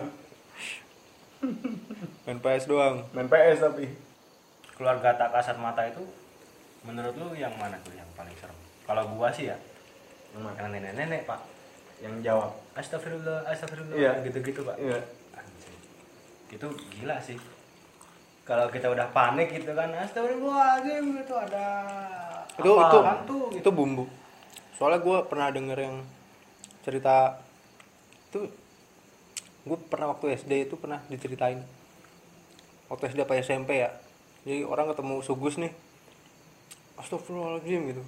PS 2.45 2.69
doang. 2.69 3.01
Main 3.17 3.25
PS 3.25 3.65
tapi. 3.65 3.89
Keluarga 4.77 5.17
tak 5.17 5.33
kasat 5.33 5.57
mata 5.57 5.81
itu 5.81 6.05
menurut 6.85 7.17
lu 7.17 7.33
yang 7.33 7.49
mana 7.57 7.81
tuh 7.81 7.97
yang 7.97 8.05
paling 8.13 8.35
serem? 8.37 8.53
Kalau 8.85 9.09
gua 9.17 9.33
sih 9.33 9.49
ya. 9.49 9.57
Yang 10.37 10.41
mana? 10.45 10.55
yang 10.61 10.69
nenek-nenek 10.77 11.25
pak. 11.25 11.41
Yang 12.05 12.13
jawab. 12.21 12.51
Astagfirullah 12.77 13.49
astagfirullah 13.49 13.97
Iya. 13.97 14.11
gitu-gitu 14.21 14.61
pak. 14.61 14.77
Iya. 14.77 14.99
Itu 16.53 16.67
gila 16.93 17.17
sih. 17.17 17.41
Kalau 18.45 18.69
kita 18.69 18.93
udah 18.93 19.09
panik 19.09 19.49
gitu 19.49 19.73
kan 19.73 19.89
astagfirullahaladzim 19.89 21.17
itu 21.17 21.33
ada 21.33 21.65
itu 22.55 22.71
apa, 22.71 22.87
itu 22.87 22.97
hantu 23.01 23.39
gitu. 23.51 23.59
itu 23.65 23.69
bumbu. 23.73 24.05
Soalnya 24.77 24.99
gue 25.01 25.17
pernah 25.27 25.49
denger 25.49 25.77
yang 25.81 25.95
cerita 26.85 27.41
itu 28.29 28.45
gue 29.65 29.77
pernah 29.89 30.13
waktu 30.13 30.37
SD 30.37 30.69
itu 30.69 30.77
pernah 30.77 31.01
diceritain 31.09 31.65
waktu 32.87 33.03
SD 33.09 33.19
apa 33.21 33.33
SMP 33.37 33.79
ya. 33.79 33.89
Jadi 34.43 34.61
orang 34.61 34.89
ketemu 34.89 35.15
sugus 35.19 35.55
nih. 35.55 35.71
Astagfirullahaladzim 36.95 37.81
gitu. 37.91 38.03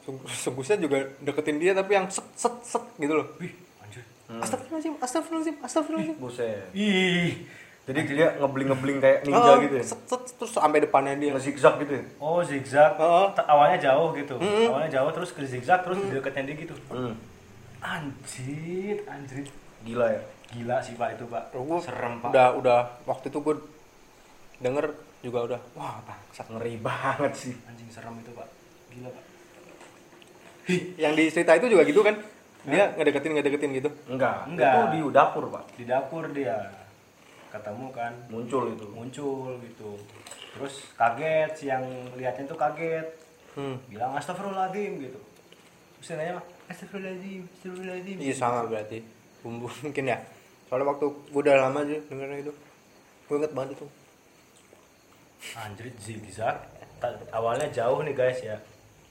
Sug- 0.00 0.26
sugusnya 0.28 0.76
juga 0.76 0.98
deketin 1.20 1.56
dia 1.56 1.72
tapi 1.72 1.94
yang 1.94 2.08
set 2.08 2.24
set 2.34 2.54
set 2.62 2.84
gitu 2.96 3.14
loh. 3.14 3.26
Wih 3.38 3.52
anjir. 3.80 4.02
Astagfirullahaladzim 4.28 4.94
astagfirullahaladzim 4.98 5.56
astagfirullahaladzim. 5.60 6.16
Buset. 6.18 6.68
Ih. 6.72 7.32
Jadi 7.80 8.00
dia 8.06 8.36
ngebling 8.36 8.68
ngebling 8.70 8.98
kayak 9.00 9.18
ninja 9.24 9.50
Oh, 9.50 9.58
gitu 9.58 9.74
ya? 9.74 9.82
set, 9.82 9.98
set, 10.04 10.22
terus 10.36 10.52
sampai 10.52 10.78
depannya 10.78 11.16
dia. 11.16 11.32
Ngezigzag 11.32 11.80
gitu 11.80 11.92
ya? 11.96 12.04
Oh 12.20 12.38
zigzag. 12.40 12.94
Oh. 13.00 13.32
Awalnya 13.34 13.78
jauh 13.82 14.12
gitu. 14.14 14.36
Awalnya 14.36 14.90
jauh 14.92 15.10
terus 15.10 15.30
ke 15.32 15.42
zigzag 15.42 15.80
terus 15.82 15.98
di 15.98 16.12
dekatnya 16.12 16.42
dia 16.46 16.56
gitu. 16.60 16.74
Hmm. 16.92 17.16
anjir 17.80 19.00
anjir. 19.08 19.48
Gila 19.80 20.06
ya 20.12 20.20
gila 20.50 20.76
sih 20.82 20.94
pak 20.98 21.14
itu 21.14 21.24
pak. 21.30 21.54
Gua 21.54 21.78
serem 21.78 22.18
pak. 22.18 22.30
udah 22.34 22.48
udah. 22.58 22.80
Waktu 23.06 23.30
itu 23.30 23.38
gue 23.38 23.56
denger 24.60 24.86
juga 25.20 25.38
udah 25.46 25.60
wah 25.78 26.02
bangsat 26.02 26.46
ngeri 26.50 26.74
banget 26.82 27.32
sih. 27.34 27.54
Anjing 27.70 27.90
serem 27.90 28.18
itu 28.18 28.30
pak. 28.34 28.48
Gila 28.90 29.08
pak. 29.14 29.24
Yang 30.98 31.12
di 31.16 31.24
cerita 31.30 31.52
itu 31.58 31.66
juga 31.70 31.82
gitu 31.86 32.00
kan? 32.02 32.14
Dia 32.68 32.92
ngedeketin 32.92 33.32
ngedeketin 33.40 33.70
gitu? 33.72 33.90
Enggak, 34.10 34.44
Enggak. 34.46 34.74
itu 34.74 34.80
di 34.92 34.98
dapur 35.14 35.44
pak. 35.48 35.64
Di 35.80 35.84
dapur 35.88 36.24
dia. 36.34 36.56
Ketemu 37.50 37.86
kan. 37.94 38.12
Muncul 38.28 38.74
itu. 38.74 38.86
Muncul 38.92 39.50
gitu. 39.64 39.90
Terus 40.54 40.74
kaget 40.98 41.50
si 41.56 41.64
yang 41.70 41.82
liatnya 42.18 42.44
tuh 42.50 42.58
kaget. 42.58 43.06
Hmm. 43.50 43.82
bilang 43.90 44.14
astagfirullahaladzim 44.14 45.02
gitu. 45.02 45.18
Terus 45.98 46.06
dia 46.06 46.16
nanya 46.22 46.32
astagfirullahaladzim 46.70 47.42
astagfirullahaladzim 47.50 48.16
iya 48.22 48.34
sama 48.34 48.62
berarti. 48.70 48.98
Bumbu 49.42 49.66
mungkin 49.82 50.04
ya 50.06 50.18
soalnya 50.70 50.86
waktu 50.86 51.02
gue 51.04 51.40
udah 51.42 51.56
lama 51.58 51.82
aja 51.82 51.98
dengerin 52.06 52.40
itu. 52.40 52.52
Gue 53.26 53.36
inget 53.36 53.50
banget 53.50 53.74
itu. 53.74 53.86
Anjir 55.56 55.86
zigzag. 55.98 56.56
Ta- 56.96 57.16
awalnya 57.30 57.66
jauh 57.68 58.00
nih 58.00 58.14
guys 58.14 58.38
ya. 58.40 58.54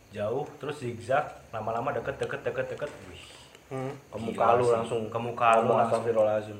Jauh 0.09 0.47
terus 0.57 0.79
zigzag 0.79 1.25
lama-lama 1.51 1.91
deket 1.91 2.15
deket 2.17 2.41
deket 2.41 2.65
deket. 2.69 2.89
Wih. 3.05 3.23
Hmm. 3.69 3.93
ke 3.93 4.17
muka 4.17 4.45
Gila 4.45 4.55
lu 4.55 4.63
sih. 4.63 4.73
langsung. 4.73 5.01
Ke 5.07 5.19
muka 5.19 5.49
lu 5.59 5.69
ngomong 5.69 5.77
langsung. 6.25 6.59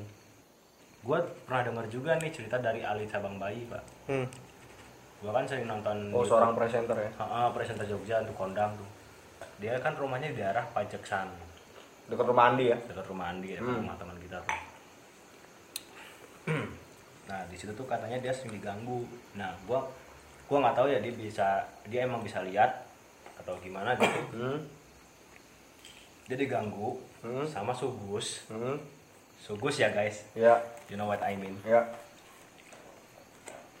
gue 1.00 1.16
pernah 1.42 1.64
dengar 1.64 1.86
juga 1.88 2.12
nih 2.14 2.28
cerita 2.28 2.60
dari 2.60 2.84
Ali 2.84 3.08
Sabang 3.08 3.40
Bayi 3.40 3.64
pak. 3.64 3.80
Hmm. 4.06 4.28
gue 5.16 5.28
kan 5.28 5.44
sering 5.44 5.64
nonton 5.64 5.96
oh 6.08 6.20
YouTube. 6.20 6.28
seorang 6.30 6.52
presenter 6.52 6.96
ya? 6.98 7.10
Ah, 7.18 7.48
presenter 7.48 7.84
Jogja 7.84 8.20
untuk 8.20 8.36
kondang 8.36 8.72
tuh. 8.72 8.84
Dia 9.58 9.76
kan 9.76 9.92
rumahnya 9.92 10.28
di 10.28 10.38
daerah 10.38 10.64
Pajeksan 10.66 11.28
dekat 12.04 12.24
rumah 12.26 12.52
Andi 12.52 12.68
ya? 12.68 12.76
Dekat 12.78 13.04
rumah 13.06 13.28
Andi 13.28 13.48
ya, 13.52 13.60
Hmm. 13.60 13.80
rumah 13.80 13.96
teman 13.96 14.16
kita 14.18 14.40
tuh 14.40 14.56
nah 17.30 17.40
di 17.46 17.54
situ 17.54 17.70
tuh 17.76 17.86
katanya 17.86 18.18
dia 18.18 18.32
sering 18.34 18.58
diganggu. 18.58 19.06
Nah 19.38 19.54
gua 19.68 19.86
gua 20.50 20.58
nggak 20.66 20.76
tahu 20.76 20.86
ya 20.90 20.98
dia 20.98 21.14
bisa 21.14 21.62
dia 21.86 22.02
emang 22.02 22.24
bisa 22.24 22.42
lihat 22.42 22.82
atau 23.38 23.54
gimana 23.62 23.94
gitu. 23.94 24.20
Hmm. 24.36 24.58
dia 26.26 26.38
diganggu 26.38 26.98
Hmm. 27.20 27.44
sama 27.44 27.70
sugus. 27.76 28.48
Hmm. 28.48 28.80
sugus 29.40 29.80
ya 29.80 29.92
guys. 29.92 30.24
Ya. 30.36 30.56
You 30.88 30.96
know 30.96 31.08
what 31.08 31.20
I 31.20 31.36
mean. 31.36 31.56
Ya. 31.64 31.84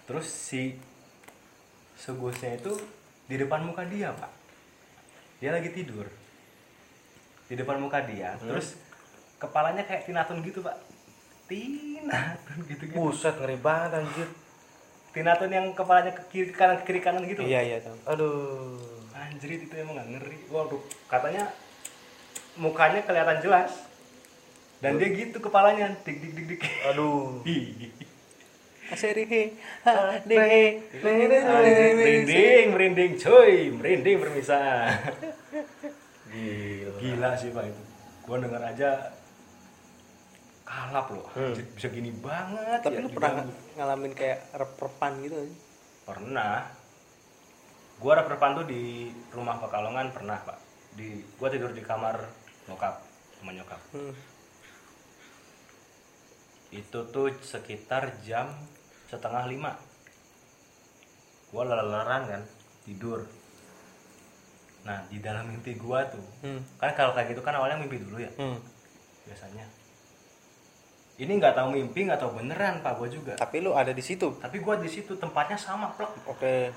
Terus 0.08 0.26
si 0.26 0.76
sugusnya 1.96 2.56
itu 2.56 2.72
di 3.28 3.36
depan 3.36 3.60
muka 3.64 3.84
dia 3.84 4.12
pak. 4.12 4.32
Dia 5.40 5.52
lagi 5.52 5.72
tidur. 5.72 6.08
Di 7.48 7.54
depan 7.56 7.80
muka 7.80 8.04
dia. 8.04 8.36
Hmm. 8.40 8.52
terus 8.52 8.76
kepalanya 9.40 9.82
kayak 9.88 10.04
tinatun 10.04 10.44
gitu 10.44 10.60
pak 10.60 10.76
tinatun 11.50 12.58
gitu 12.70 12.84
gitu 12.86 12.94
buset 12.94 13.34
ngeri 13.42 13.58
banget 13.58 13.90
anjir. 13.98 14.28
Tinatun 15.10 15.50
yang 15.50 15.66
kepalanya 15.74 16.14
ke 16.14 16.22
kiri 16.30 16.54
kanan 16.54 16.78
ke 16.78 16.84
kiri 16.86 17.00
kanan 17.02 17.26
gitu. 17.26 17.42
Iya 17.42 17.60
iya 17.66 17.76
tahu. 17.82 17.98
Aduh. 18.06 18.78
Anjir 19.10 19.58
itu 19.58 19.74
emang 19.74 19.98
gak 19.98 20.08
ngeri. 20.14 20.38
Waduh 20.46 20.78
katanya 21.10 21.50
mukanya 22.54 23.02
kelihatan 23.02 23.42
jelas. 23.42 23.74
Dan 24.78 25.02
dia 25.02 25.10
gitu 25.10 25.42
kepalanya. 25.42 25.90
Dik 26.06 26.16
dik 26.22 26.32
dik 26.38 26.46
dik. 26.54 26.62
Aduh. 26.94 27.42
Hadehe 28.90 29.54
Anjir, 29.86 30.82
merinding 31.02 32.66
merinding 32.74 33.12
cuy. 33.18 33.70
Merinding 33.70 34.16
permisa 34.18 34.58
gila. 36.30 36.98
Gila 36.98 37.30
sih 37.38 37.50
pak 37.54 37.70
itu. 37.70 37.82
Gua 38.26 38.38
denger 38.38 38.62
aja 38.62 39.19
kalap 40.70 41.10
loh 41.10 41.26
Hmm. 41.34 41.54
Bisa 41.74 41.90
gini 41.90 42.14
banget 42.14 42.78
tapi 42.80 42.94
ya, 42.94 43.02
lu 43.02 43.10
pernah 43.10 43.42
diganggu. 43.42 43.74
ngalamin 43.74 44.12
kayak 44.14 44.38
rep-repan 44.54 45.12
gitu 45.20 45.36
pernah 46.02 46.70
gua 47.98 48.12
rep-repan 48.16 48.50
tuh 48.56 48.66
di 48.66 48.82
rumah 49.30 49.58
Pekalongan 49.58 50.06
pernah 50.10 50.38
pak 50.40 50.58
di 50.94 51.08
gua 51.36 51.50
tidur 51.50 51.70
di 51.70 51.82
kamar 51.82 52.22
nyokap 52.64 53.02
sama 53.34 53.50
nyokap 53.50 53.80
hmm. 53.92 54.14
itu 56.70 56.98
tuh 57.10 57.34
sekitar 57.40 58.14
jam 58.20 58.54
setengah 59.06 59.42
lima 59.44 59.74
gua 61.50 61.66
leleran 61.66 62.22
kan 62.28 62.42
tidur 62.80 63.26
nah 64.80 65.02
di 65.06 65.18
dalam 65.18 65.44
mimpi 65.44 65.74
gua 65.74 66.06
tuh 66.06 66.22
Hmm. 66.40 66.62
kan 66.78 66.94
kalau 66.94 67.10
kayak 67.10 67.34
gitu 67.34 67.42
kan 67.42 67.52
awalnya 67.52 67.76
mimpi 67.76 67.98
dulu 67.98 68.16
ya 68.16 68.30
Hmm. 68.38 68.56
biasanya 69.26 69.66
ini 71.20 71.32
nggak 71.36 71.52
tahu 71.52 71.76
mimpi 71.76 72.08
nggak 72.08 72.16
tahu 72.16 72.40
beneran 72.40 72.80
pak 72.80 72.96
gua 72.96 73.08
juga. 73.12 73.36
Tapi 73.36 73.60
lu 73.60 73.76
ada 73.76 73.92
di 73.92 74.00
situ? 74.00 74.40
Tapi 74.40 74.56
gua 74.64 74.80
di 74.80 74.88
situ 74.88 75.12
tempatnya 75.20 75.60
sama 75.60 75.92
plek. 75.92 76.08
Oke. 76.24 76.72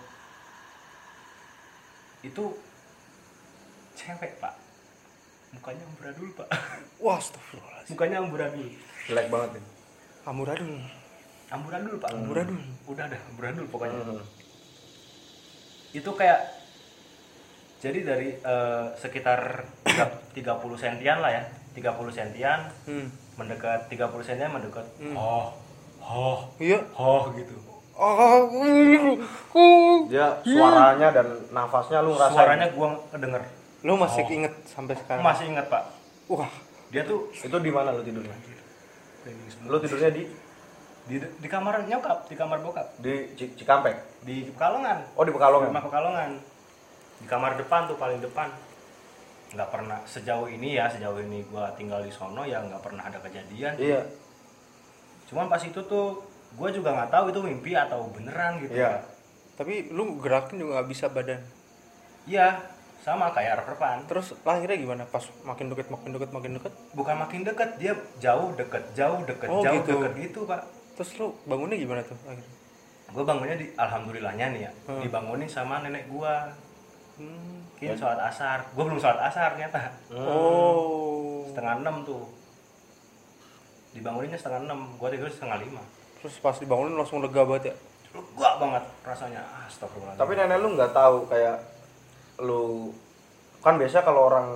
Itu 2.27 2.51
cewek 3.95 4.43
pak. 4.43 4.53
Mukanya 5.55 5.87
amburadul 5.87 6.27
pak. 6.35 6.47
Wah 7.03 7.15
astagfirullahaladzim. 7.15 7.91
Mukanya 7.95 8.17
amburadul 8.19 8.67
jelek 9.07 9.27
banget 9.31 9.59
ya 9.59 9.63
amuradul 10.23 10.79
amburadul 11.51 11.95
pak. 11.99 12.09
Amburadul. 12.15 12.59
udah 12.87 13.05
dah 13.11 13.21
amburadul 13.31 13.65
pokoknya. 13.69 13.99
Hmm. 14.03 14.23
itu 15.93 16.09
kayak 16.17 16.41
jadi 17.77 17.99
dari 18.01 18.33
eh, 18.33 18.85
sekitar 18.97 19.67
tiga- 19.85 20.17
30 20.33 20.73
sentian 20.79 21.21
lah 21.21 21.29
ya. 21.29 21.43
30 21.77 22.09
sentian. 22.09 22.59
Hmm. 22.89 23.07
Mendekat 23.35 23.89
30 23.89 23.99
sentian 24.21 24.51
mendekat. 24.51 24.85
Hmm. 25.01 25.15
oh 25.15 25.47
oh 26.03 26.39
iya. 26.59 26.79
oh 26.93 27.29
gitu. 27.33 27.55
Oh. 27.93 28.49
Dia 30.09 30.41
suaranya 30.41 31.13
dan 31.13 31.27
nafasnya 31.49 32.01
lu 32.01 32.17
ngerasain. 32.17 32.33
Suaranya 32.33 32.67
gua 32.73 32.97
kedenger 33.09 33.43
lu 33.83 33.93
masih 33.99 34.23
Oh. 34.23 34.31
inget 34.31 34.53
sampai 34.65 34.95
sekarang? 34.95 35.21
Masih 35.21 35.45
inget 35.51 35.67
pak. 35.67 35.83
Wah. 36.31 36.49
Dia 36.89 37.03
tuh 37.03 37.29
itu 37.33 37.57
di 37.59 37.71
mana 37.73 37.91
lu 37.91 38.01
tidurnya? 38.01 38.33
Lu 39.67 39.77
tidurnya 39.77 40.09
di? 40.09 40.23
Di, 41.03 41.19
di 41.19 41.47
kamar 41.51 41.83
nyokap 41.83 42.31
di 42.31 42.35
kamar 42.35 42.63
bokap. 42.63 42.95
Di 42.97 43.35
Ci- 43.35 43.53
Cikampek? 43.53 44.23
Di 44.23 44.47
Pekalongan. 44.49 45.03
Oh 45.13 45.27
di 45.27 45.33
Pekalongan. 45.35 45.67
Rumah 45.69 45.83
Pekalongan. 45.83 46.31
Di 47.19 47.27
kamar 47.27 47.59
depan 47.59 47.91
tuh 47.91 47.97
paling 47.99 48.23
depan 48.23 48.47
nggak 49.53 49.69
pernah 49.69 50.01
sejauh 50.03 50.49
ini 50.49 50.75
ya 50.75 50.89
sejauh 50.89 51.21
ini 51.21 51.45
gua 51.47 51.69
tinggal 51.77 52.01
di 52.01 52.09
sono 52.09 52.41
ya 52.43 52.59
nggak 52.61 52.81
pernah 52.81 53.05
ada 53.05 53.21
kejadian. 53.21 53.77
Iya. 53.77 54.01
Cuman 55.29 55.45
pas 55.47 55.61
itu 55.61 55.77
tuh 55.85 56.19
gua 56.57 56.69
juga 56.69 56.93
nggak 56.93 57.09
tahu 57.13 57.25
itu 57.29 57.39
mimpi 57.41 57.71
atau 57.73 58.09
beneran 58.09 58.61
gitu. 58.61 58.75
Iya. 58.77 59.01
tapi 59.53 59.93
lu 59.93 60.17
gerakin 60.17 60.57
juga 60.57 60.81
nggak 60.81 60.89
bisa 60.89 61.05
badan. 61.13 61.37
Iya 62.25 62.57
sama 63.05 63.29
kayak 63.29 63.61
rep-repan 63.61 64.01
terus 64.09 64.33
lahirnya 64.41 64.79
gimana? 64.81 65.03
Pas 65.05 65.21
makin 65.45 65.69
deket 65.69 65.93
makin 65.93 66.09
deket 66.09 66.29
makin 66.33 66.51
deket? 66.57 66.73
Bukan 66.97 67.15
makin 67.21 67.41
deket 67.45 67.69
dia 67.77 67.93
jauh 68.17 68.49
deket 68.57 68.81
jauh 68.97 69.21
deket 69.21 69.45
Oh, 69.53 69.61
jauh 69.61 69.77
gitu. 69.85 70.01
deket 70.01 70.13
gitu 70.17 70.39
pak. 70.49 70.65
Terus 70.97 71.09
lu 71.21 71.37
bangunnya 71.45 71.77
gimana 71.77 72.01
tuh 72.01 72.17
akhirnya? 72.25 72.49
Gue 73.13 73.21
bangunnya 73.21 73.55
di 73.61 73.67
alhamdulillahnya 73.77 74.45
nih 74.57 74.61
ya 74.65 74.71
dibangunin 75.05 75.45
sama 75.45 75.85
nenek 75.85 76.09
gua 76.09 76.49
Hmm. 77.13 77.61
Kini 77.75 77.93
sholat 77.93 78.17
asar 78.23 78.65
gue 78.67 78.83
belum 78.83 78.97
sholat 78.97 79.21
asar 79.23 79.53
ternyata 79.53 79.91
Oh. 80.09 81.45
setengah 81.45 81.79
enam 81.79 82.01
tuh 82.01 82.25
dibanguninnya 83.93 84.33
setengah 84.33 84.65
enam 84.65 84.79
gue 84.95 85.07
tidur 85.09 85.29
setengah 85.29 85.59
lima 85.59 85.83
Terus 86.17 86.39
pas 86.39 86.55
dibangunin 86.55 86.95
langsung 86.95 87.19
lega 87.19 87.43
banget 87.43 87.63
ya. 87.69 87.75
lega 88.13 88.49
banget 88.57 88.83
rasanya 89.03 89.41
astagfirullahaladzim 89.63 90.21
Tapi 90.21 90.31
nenek 90.33 90.57
lu 90.57 90.69
nggak 90.73 90.91
tahu 90.91 91.17
kayak 91.27 91.57
lu 92.39 92.89
kan 93.59 93.75
biasa 93.75 94.01
kalau 94.01 94.27
orang 94.27 94.47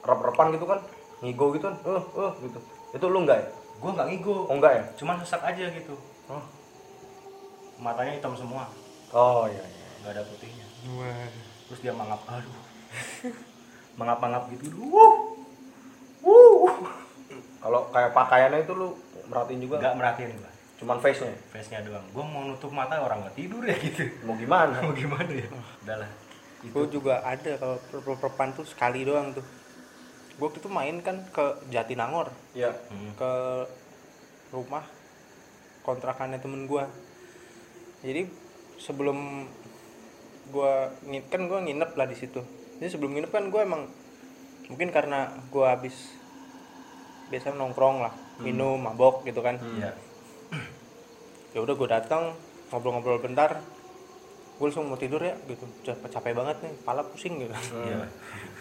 rep-repan 0.00 0.52
gitu 0.52 0.64
kan 0.64 0.80
ngigo 1.18 1.46
gitu 1.52 1.64
kan, 1.64 1.76
eh 1.82 2.04
eh 2.18 2.32
gitu. 2.42 2.58
Itu 2.92 3.06
lu 3.06 3.24
nggak 3.24 3.38
ya? 3.38 3.48
gue 3.74 3.90
nggak 3.90 4.08
ngigo 4.08 4.36
Oh 4.44 4.54
enggak 4.54 4.72
ya? 4.72 4.84
cuman 4.94 5.16
sesak 5.18 5.40
aja 5.42 5.64
gitu 5.66 5.94
Oh, 6.24 6.40
matanya 7.76 8.12
hitam 8.14 8.32
semua 8.32 8.64
oh 9.10 9.44
iya 9.44 9.60
iya. 9.60 9.88
nggak 10.00 10.12
ada 10.12 10.22
putihnya 10.24 10.66
Wah. 10.94 11.28
Terus 11.66 11.80
dia 11.80 11.90
mangap 11.90 12.20
aduh 12.26 12.54
mangap 13.98 14.18
mangap 14.18 14.42
gitu 14.50 14.70
wuh 14.80 15.14
wuh 16.20 16.74
Kalau 17.58 17.88
kayak 17.88 18.12
pakaiannya 18.12 18.60
itu 18.60 18.72
lu 18.72 18.92
merhatiin 19.24 19.60
juga? 19.60 19.76
nggak 19.80 19.96
merhatiin 19.96 20.32
gua 20.34 20.50
Cuman 20.74 20.98
face-nya. 20.98 21.32
face 21.48 21.70
nya 21.70 21.80
doang 21.80 22.04
gue 22.04 22.20
mau 22.22 22.44
nutup 22.44 22.68
mata 22.68 22.98
orang 22.98 23.24
nggak 23.24 23.36
tidur 23.36 23.62
ya 23.62 23.72
gitu 23.74 24.04
Mau 24.22 24.34
gimana? 24.34 24.76
mau 24.84 24.92
gimana 24.92 25.30
ya 25.30 25.48
udahlah 25.80 26.10
itu 26.60 26.72
Gue 26.72 26.86
juga 26.90 27.20
ada 27.20 27.52
kalau 27.54 27.76
perpan 28.16 28.48
tuh 28.50 28.64
sekali 28.64 29.04
doang 29.04 29.32
tuh. 29.32 29.44
Gue 30.34 30.48
waktu 30.48 30.58
itu 30.58 30.66
main 30.66 30.96
kan 30.98 31.20
ke 31.28 31.44
Jatinangor, 31.68 32.32
Iya. 32.52 32.72
Hmm. 32.88 33.12
ke 33.14 33.32
rumah 34.48 34.80
kontrakannya 35.82 36.40
temen 36.40 36.64
gue. 36.64 36.84
Jadi 38.00 38.32
sebelum 38.76 39.44
gue 40.50 40.72
kan 41.28 41.42
gue 41.44 41.58
nginep 41.60 41.90
lah 41.94 42.06
di 42.06 42.16
situ. 42.16 42.40
Jadi 42.80 42.88
sebelum 42.90 43.14
nginep 43.14 43.30
kan 43.30 43.48
gue 43.48 43.60
emang 43.60 43.82
mungkin 44.66 44.88
karena 44.90 45.28
gue 45.48 45.64
habis 45.64 45.94
biasa 47.28 47.52
nongkrong 47.52 48.04
lah, 48.04 48.14
minum, 48.40 48.76
mabok 48.76 49.24
gitu 49.24 49.40
kan. 49.40 49.56
Iya. 49.60 49.92
ya 51.54 51.62
udah 51.62 51.74
gue 51.78 51.86
datang 51.86 52.34
ngobrol-ngobrol 52.74 53.22
bentar 53.22 53.62
gue 54.54 54.66
langsung 54.66 54.90
mau 54.90 54.98
tidur 54.98 55.22
ya 55.22 55.38
gitu 55.46 55.62
capek 55.82 56.10
capek 56.10 56.34
banget 56.34 56.56
nih 56.66 56.72
kepala 56.82 57.06
pusing 57.06 57.38
gitu 57.38 57.54
Iya. 57.78 58.10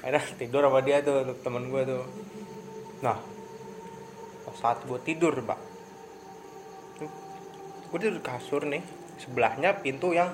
akhirnya 0.06 0.22
tidur 0.38 0.62
sama 0.62 0.80
dia 0.86 1.02
tuh 1.02 1.34
temen 1.42 1.74
gue 1.74 1.82
tuh 1.86 2.06
nah 3.02 3.18
pas 4.46 4.54
saat 4.54 4.86
gue 4.86 5.00
tidur 5.02 5.34
pak 5.42 5.58
gue 7.90 7.98
tidur 7.98 8.18
di 8.18 8.26
kasur 8.26 8.62
nih 8.66 8.82
sebelahnya 9.22 9.82
pintu 9.82 10.14
yang 10.14 10.30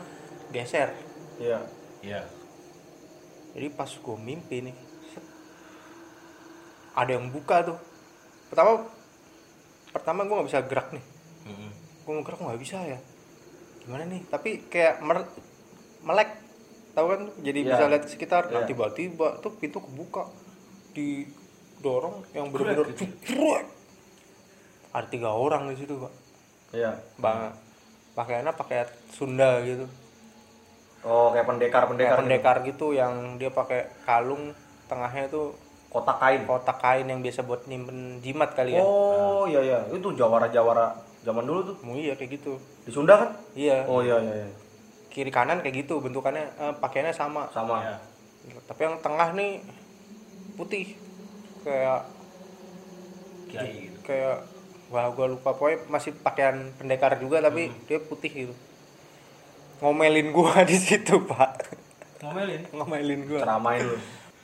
geser 0.51 0.91
Iya. 1.39 1.59
Iya. 1.99 2.21
jadi 3.49 3.67
pas 3.71 3.89
gue 3.89 4.17
mimpi 4.17 4.61
nih 4.61 4.75
ada 6.93 7.11
yang 7.11 7.27
buka 7.27 7.63
tuh 7.65 7.77
pertama 8.47 8.85
pertama 9.89 10.19
gue 10.21 10.35
nggak 10.35 10.47
bisa 10.47 10.61
gerak 10.63 10.87
nih 10.91 11.05
Mm-mm. 11.45 11.71
gue 12.05 12.11
mau 12.11 12.21
gerak 12.21 12.39
nggak 12.39 12.61
bisa 12.61 12.77
ya 12.81 12.99
gimana 13.79 14.05
nih 14.05 14.21
tapi 14.27 14.49
kayak 14.65 14.99
mer- 14.99 15.31
melek 16.01 16.29
tahu 16.91 17.05
kan 17.07 17.21
jadi 17.39 17.59
Iya. 17.59 17.69
bisa 17.69 17.83
lihat 17.87 18.03
sekitar 18.05 18.43
nah 18.47 18.61
Iya. 18.61 18.67
tiba-tiba 18.67 19.39
tuh 19.39 19.51
pintu 19.53 19.79
kebuka 19.79 20.27
didorong 20.91 22.25
yang 22.31 22.49
bener-bener 22.49 22.85
Krek 22.85 22.99
gitu. 23.23 23.65
ada 24.89 25.07
tiga 25.07 25.29
orang 25.29 25.69
di 25.69 25.77
situ 25.77 25.95
pak 25.95 26.13
Iya. 26.71 26.91
bang 27.17 27.53
pakaiannya 28.13 28.53
pakai 28.53 28.85
Sunda 29.09 29.61
gitu 29.63 29.85
Oh, 31.01 31.31
kayak 31.31 31.45
pendekar-pendekar. 31.45 31.95
kayak 32.05 32.13
gitu. 32.13 32.21
pendekar 32.21 32.55
gitu 32.63 32.87
yang 32.91 33.13
dia 33.35 33.47
pakai 33.49 33.87
kalung 34.03 34.51
tengahnya 34.85 35.27
tuh 35.27 35.55
Kotak 35.87 36.17
kain. 36.17 36.45
kotak 36.45 36.77
kain 36.77 37.01
yang 37.03 37.17
biasa 37.19 37.41
buat 37.41 37.65
nyimpen 37.65 38.19
jimat 38.19 38.51
kali 38.51 38.73
ya 38.73 38.81
Oh, 38.81 39.43
iya 39.43 39.57
iya. 39.59 39.79
Itu 39.89 40.11
jawara-jawara 40.11 40.93
zaman 41.19 41.43
dulu 41.43 41.65
tuh. 41.65 41.75
mau 41.81 41.93
iya 41.93 42.13
kayak 42.13 42.37
gitu 42.37 42.59
Di 42.83 42.91
Sunda 42.91 43.17
kan? 43.17 43.29
iya 43.53 43.83
Oh 43.85 43.99
iya 43.99 44.19
iya 44.19 44.33
iya. 44.39 44.49
kiri 45.09 45.29
kanan 45.29 45.59
kayak 45.59 45.81
gitu 45.81 45.97
bentukannya 45.97 46.45
eh, 46.45 46.73
pakaiannya 46.75 47.11
sama 47.11 47.49
Sama. 47.49 47.81
Iya. 47.81 47.97
tapi 48.63 48.81
yang 48.83 48.95
tengah 48.99 49.33
nih 49.33 49.65
putih 50.55 50.93
kayak 51.59 52.05
Kiai 53.47 53.89
gitu. 53.89 53.97
kayak 54.03 54.45
wah 54.87 55.09
gua 55.09 55.27
lupa 55.27 55.51
pokoknya 55.51 55.85
masih 55.87 56.13
pakaian 56.15 56.55
pendekar 56.75 57.17
juga 57.17 57.41
tapi 57.41 57.73
dia 57.85 57.97
putih 57.99 58.29
gitu 58.29 58.53
ngomelin 59.79 60.29
gua 60.29 60.63
di 60.69 60.75
situ 60.75 61.19
pak 61.23 61.71
Ngomelin. 62.19 62.61
ngomelin 62.69 63.21
gua 63.25 63.39
Ceramain 63.41 63.79
lu. 63.81 63.95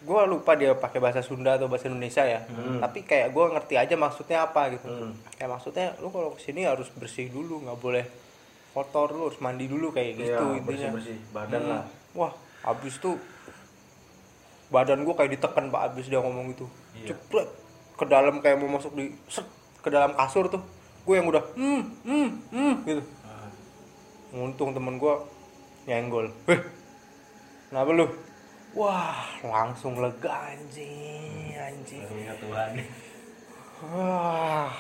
gua 0.02 0.24
lupa 0.24 0.54
dia 0.54 0.72
pakai 0.72 0.98
bahasa 0.98 1.20
Sunda 1.20 1.54
atau 1.54 1.66
bahasa 1.66 1.86
Indonesia 1.86 2.22
ya 2.22 2.46
tapi 2.80 3.04
kayak 3.04 3.30
gua 3.30 3.52
ngerti 3.52 3.76
aja 3.76 3.96
maksudnya 3.96 4.44
apa 4.44 4.72
gitu 4.72 4.86
Hmm. 4.86 5.12
kayak 5.34 5.52
maksudnya 5.52 5.92
lu 5.98 6.08
kalau 6.08 6.32
ke 6.32 6.42
sini 6.42 6.64
harus 6.64 6.88
bersih 6.92 7.28
dulu 7.28 7.60
nggak 7.62 7.76
boleh 7.76 8.06
kotor 8.72 9.10
lu 9.10 9.28
harus 9.28 9.40
mandi 9.40 9.66
dulu 9.66 9.90
kayak 9.90 10.16
gitu 10.18 10.32
Iya, 10.32 10.40
intinya 10.54 10.68
bersih-bersih 10.92 11.18
badan 11.32 11.60
Hmm. 11.60 11.72
lah. 11.72 11.84
Wah, 12.14 12.32
habis 12.64 12.96
tuh 12.98 13.16
badan 14.68 15.02
gua 15.02 15.16
kayak 15.16 15.32
ditekan 15.34 15.68
Pak 15.70 15.82
habis 15.86 16.06
dia 16.06 16.18
ngomong 16.18 16.52
gitu. 16.52 16.66
Iya. 16.94 17.12
Cepet 17.12 17.48
ke 17.96 18.06
dalam 18.06 18.40
kayak 18.40 18.58
mau 18.58 18.72
masuk 18.72 18.92
di 18.94 19.12
set 19.26 19.46
ke 19.80 19.88
dalam 19.88 20.12
kasur 20.14 20.50
tuh. 20.50 20.60
Gue 21.04 21.16
yang 21.16 21.28
udah 21.28 21.44
hmm 21.54 21.82
hmm 22.02 22.30
hmm 22.50 22.74
gitu. 22.84 23.04
Ah, 24.36 24.44
Untung 24.44 24.76
temen 24.76 25.00
gua 25.00 25.24
nyenggol. 25.88 26.28
Weh. 26.52 26.60
Kenapa 27.72 27.90
lu? 27.96 28.04
Wah, 28.76 29.24
langsung 29.40 29.96
lega 30.04 30.52
anjing, 30.52 31.56
anjing. 31.56 32.04
Tuhan. 32.44 32.72
Wah. 33.96 34.76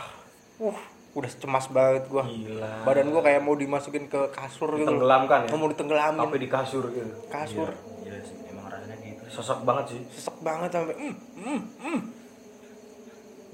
Uh, 0.59 0.75
udah 1.15 1.31
cemas 1.39 1.71
banget 1.71 2.03
gua. 2.11 2.27
Gila. 2.27 2.83
Badan 2.83 3.07
gua 3.15 3.23
kayak 3.23 3.39
mau 3.47 3.55
dimasukin 3.55 4.11
ke 4.11 4.27
kasur 4.35 4.75
gitu. 4.75 4.91
Tenggelamkan 4.91 5.47
ya. 5.47 5.55
Mau 5.55 5.71
ditengelamin 5.71 6.19
Tapi 6.27 6.37
di 6.43 6.49
kasur 6.51 6.83
gitu. 6.91 7.15
kasur. 7.31 7.71
Iya 8.03 8.19
sih, 8.27 8.35
emang 8.51 8.67
rasanya 8.67 8.99
gitu. 8.99 9.23
Sesek 9.31 9.59
banget 9.63 9.85
sih. 9.95 9.99
sesek 10.11 10.35
banget 10.43 10.69
sampai 10.75 10.95
mm, 10.99 11.15
mm, 11.39 11.61
mm. 11.79 11.99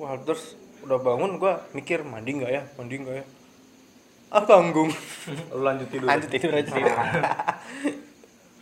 wah 0.01 0.17
terus 0.25 0.57
udah 0.81 0.97
bangun 0.97 1.37
gua 1.37 1.61
mikir 1.77 2.01
mandi 2.01 2.41
nggak 2.41 2.49
ya 2.49 2.65
mandi 2.73 2.97
nggak 2.97 3.15
ya 3.21 3.25
ah 4.31 4.43
tanggung 4.43 4.87
Lu 5.51 5.59
lanjut 5.59 5.87
tidur. 5.87 6.07
lanjut 6.07 6.29
tidur 6.31 6.51
aja 6.51 6.71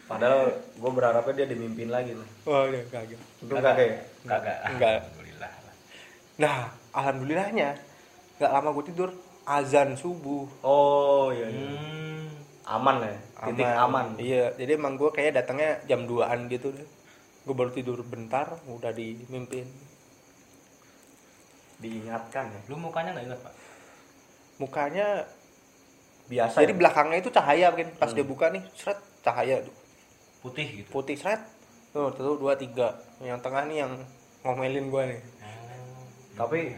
Padahal 0.04 0.50
gue 0.52 0.92
berharapnya 0.92 1.34
dia 1.36 1.48
dimimpin 1.48 1.86
lagi 1.88 2.18
tuh. 2.18 2.26
wah 2.44 2.66
udah 2.66 2.82
kagak 2.90 3.22
kagak 3.46 3.76
ya? 3.78 3.98
Kagak. 4.26 4.58
Enggak. 4.68 4.98
Alhamdulillah. 5.06 5.52
nah 6.36 6.58
alhamdulillahnya 6.92 7.70
nggak 8.36 8.52
lama 8.52 8.70
gue 8.72 8.86
tidur 8.90 9.10
azan 9.46 9.94
subuh 9.94 10.50
Oh 10.62 11.30
iya 11.30 11.46
iya. 11.48 11.62
Hmm. 11.70 12.26
Aman 12.70 12.96
ya. 13.02 13.18
Titik 13.46 13.66
aman. 13.66 14.06
iya 14.18 14.44
jadi 14.58 14.72
emang 14.74 14.98
gue 14.98 15.10
kayak 15.10 15.38
datangnya 15.38 15.78
jam 15.86 16.04
2an 16.04 16.50
gitu 16.50 16.74
deh 16.74 16.88
gue 17.40 17.56
baru 17.56 17.70
tidur 17.70 18.02
bentar 18.02 18.50
udah 18.66 18.90
dimimpin 18.90 19.70
Diingatkan 21.80 22.50
ya. 22.50 22.60
Lu 22.68 22.76
mukanya 22.76 23.14
nggak 23.14 23.28
ingat 23.30 23.40
pak? 23.40 23.54
mukanya 24.60 25.24
Biasa. 26.30 26.62
jadi 26.62 26.74
ya? 26.74 26.78
belakangnya 26.78 27.18
itu 27.26 27.30
cahaya 27.34 27.68
kan 27.74 27.90
pas 27.98 28.14
dia 28.14 28.22
buka 28.22 28.54
nih 28.54 28.62
seret 28.78 29.02
cahaya 29.26 29.66
tuh 29.66 29.76
Putih 30.40 30.68
gitu. 30.86 30.88
putih 30.94 31.18
seret 31.18 31.42
tuh 31.90 32.14
tuh 32.14 32.38
dua 32.38 32.54
tiga 32.54 32.96
yang 33.20 33.42
tengah 33.42 33.66
nih 33.66 33.84
yang 33.84 33.94
ngomelin 34.46 34.88
gua 34.94 35.10
nih 35.10 35.20
Oh. 36.40 36.46
Tapi 36.46 36.72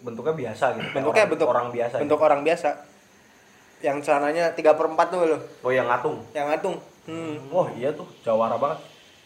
bentuknya 0.00 0.32
biasa 0.32 0.64
gitu. 0.72 0.88
Kayak 0.88 0.94
bentuknya 0.96 1.22
orang, 1.22 1.32
bentuk 1.36 1.48
orang 1.52 1.66
biasa. 1.68 1.94
bentuk 2.00 2.20
orang 2.22 2.40
biasa 2.40 2.68
yang 3.82 3.98
celananya 4.00 4.44
tiga 4.54 4.72
per 4.78 4.86
empat 4.88 5.06
tuh 5.10 5.20
loh? 5.26 5.40
Oh 5.66 5.72
yang 5.74 5.90
ngatung. 5.90 6.22
yang 6.32 6.46
ngatung 6.48 6.78
hmm. 7.10 7.52
Oh 7.52 7.66
iya 7.76 7.90
tuh 7.92 8.06
jawara 8.22 8.56
banget. 8.56 8.80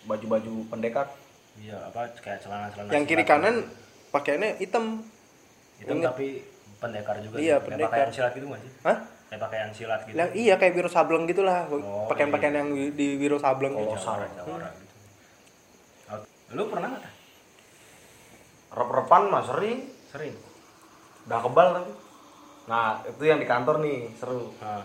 Baju-baju 0.09 0.53
pendekar. 0.73 1.07
Iya 1.57 1.77
apa 1.89 2.11
kayak 2.21 2.43
celana-celana. 2.45 2.91
yang 2.93 3.05
kiri 3.07 3.25
silat 3.25 3.31
kanan 3.31 3.57
pakaiannya 4.13 4.51
hitam 4.61 4.85
gitu. 5.79 5.87
Hitam 5.87 5.97
Ingat. 6.01 6.11
tapi 6.17 6.27
pendekar 6.81 7.15
juga. 7.21 7.37
Iya, 7.37 7.57
gitu. 7.61 7.65
pendekar. 7.69 7.79
Kayak 7.79 7.93
pakaian 7.93 8.11
silat 8.13 8.33
gitu 8.37 8.47
nggak 8.49 8.61
sih? 8.65 8.73
Hah? 8.85 8.99
Kayak 9.27 9.41
pakaian 9.43 9.71
silat 9.71 10.01
gitu. 10.05 10.15
Lah, 10.15 10.29
iya 10.33 10.55
kayak 10.55 10.73
Wiro 10.73 10.87
Sableng 10.87 11.27
gitulah 11.27 11.67
Oh, 11.67 12.07
pakaian-pakaian 12.07 12.55
yang 12.57 12.69
di, 12.95 13.07
Wiro 13.17 13.37
Sableng 13.37 13.75
Oh, 13.75 13.83
gitu. 13.85 13.99
Jawara, 13.99 14.27
jawara 14.33 14.69
gitu. 14.73 14.95
Oh, 16.09 16.21
Lu 16.55 16.63
pernah 16.71 16.89
nggak? 16.93 17.05
Rep-repan 18.71 19.23
mah 19.27 19.43
sering. 19.43 19.79
Sering. 20.07 20.35
Udah 21.27 21.41
kebal 21.41 21.69
tapi. 21.75 21.93
Nah 22.67 22.85
itu 23.03 23.23
yang 23.23 23.39
di 23.39 23.47
kantor 23.47 23.79
nih 23.79 24.11
seru. 24.15 24.51
Ah, 24.59 24.83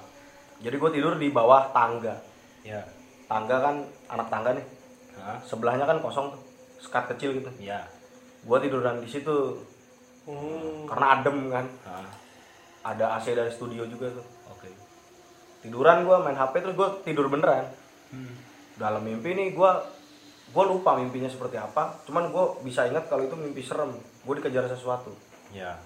Jadi 0.58 0.76
gue 0.78 0.90
tidur 0.92 1.18
di 1.18 1.30
bawah 1.30 1.70
tangga. 1.72 2.18
ya. 2.62 2.82
Tangga 3.26 3.58
kan 3.58 3.76
anak 4.08 4.28
tangga 4.28 4.52
nih. 4.54 4.66
Ah, 5.18 5.38
Sebelahnya 5.42 5.86
kan 5.86 5.98
kosong 6.00 6.34
tuh. 6.34 6.42
Sekat 6.80 7.14
kecil 7.14 7.38
gitu. 7.38 7.50
ya. 7.60 7.86
Gue 8.42 8.58
tiduran 8.58 9.02
di 9.02 9.10
situ 9.10 9.62
Hmm. 10.22 10.86
karena 10.86 11.18
adem 11.18 11.50
kan. 11.50 11.66
Ah, 11.84 12.06
Ada 12.82 13.18
AC 13.18 13.38
dari 13.38 13.52
studio 13.54 13.86
juga 13.86 14.10
tuh. 14.10 14.26
oke. 14.50 14.70
tiduran 15.62 16.02
gue 16.02 16.18
main 16.26 16.34
hp 16.34 16.54
terus 16.58 16.74
gue 16.74 16.90
tidur 17.06 17.30
beneran. 17.30 17.70
Dalam 18.82 19.06
mimpi 19.06 19.38
nih 19.38 19.54
gue 19.54 19.72
gue 20.52 20.64
lupa 20.66 20.98
mimpinya 20.98 21.30
seperti 21.30 21.62
apa. 21.62 22.02
Cuman 22.10 22.34
gue 22.34 22.46
bisa 22.66 22.90
ingat 22.90 23.06
kalau 23.06 23.30
itu 23.30 23.38
mimpi 23.38 23.62
serem. 23.62 23.94
Gue 24.26 24.34
dikejar 24.42 24.66
sesuatu. 24.70 25.14
Ya. 25.52 25.78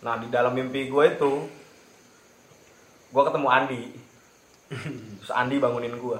nah 0.00 0.16
di 0.16 0.32
dalam 0.32 0.56
mimpi 0.56 0.88
gue 0.88 1.04
itu 1.12 1.32
gue 3.12 3.22
ketemu 3.24 3.48
Andi. 3.48 3.82
Terus 5.20 5.32
Andi 5.32 5.56
bangunin 5.60 5.96
gue 5.96 6.18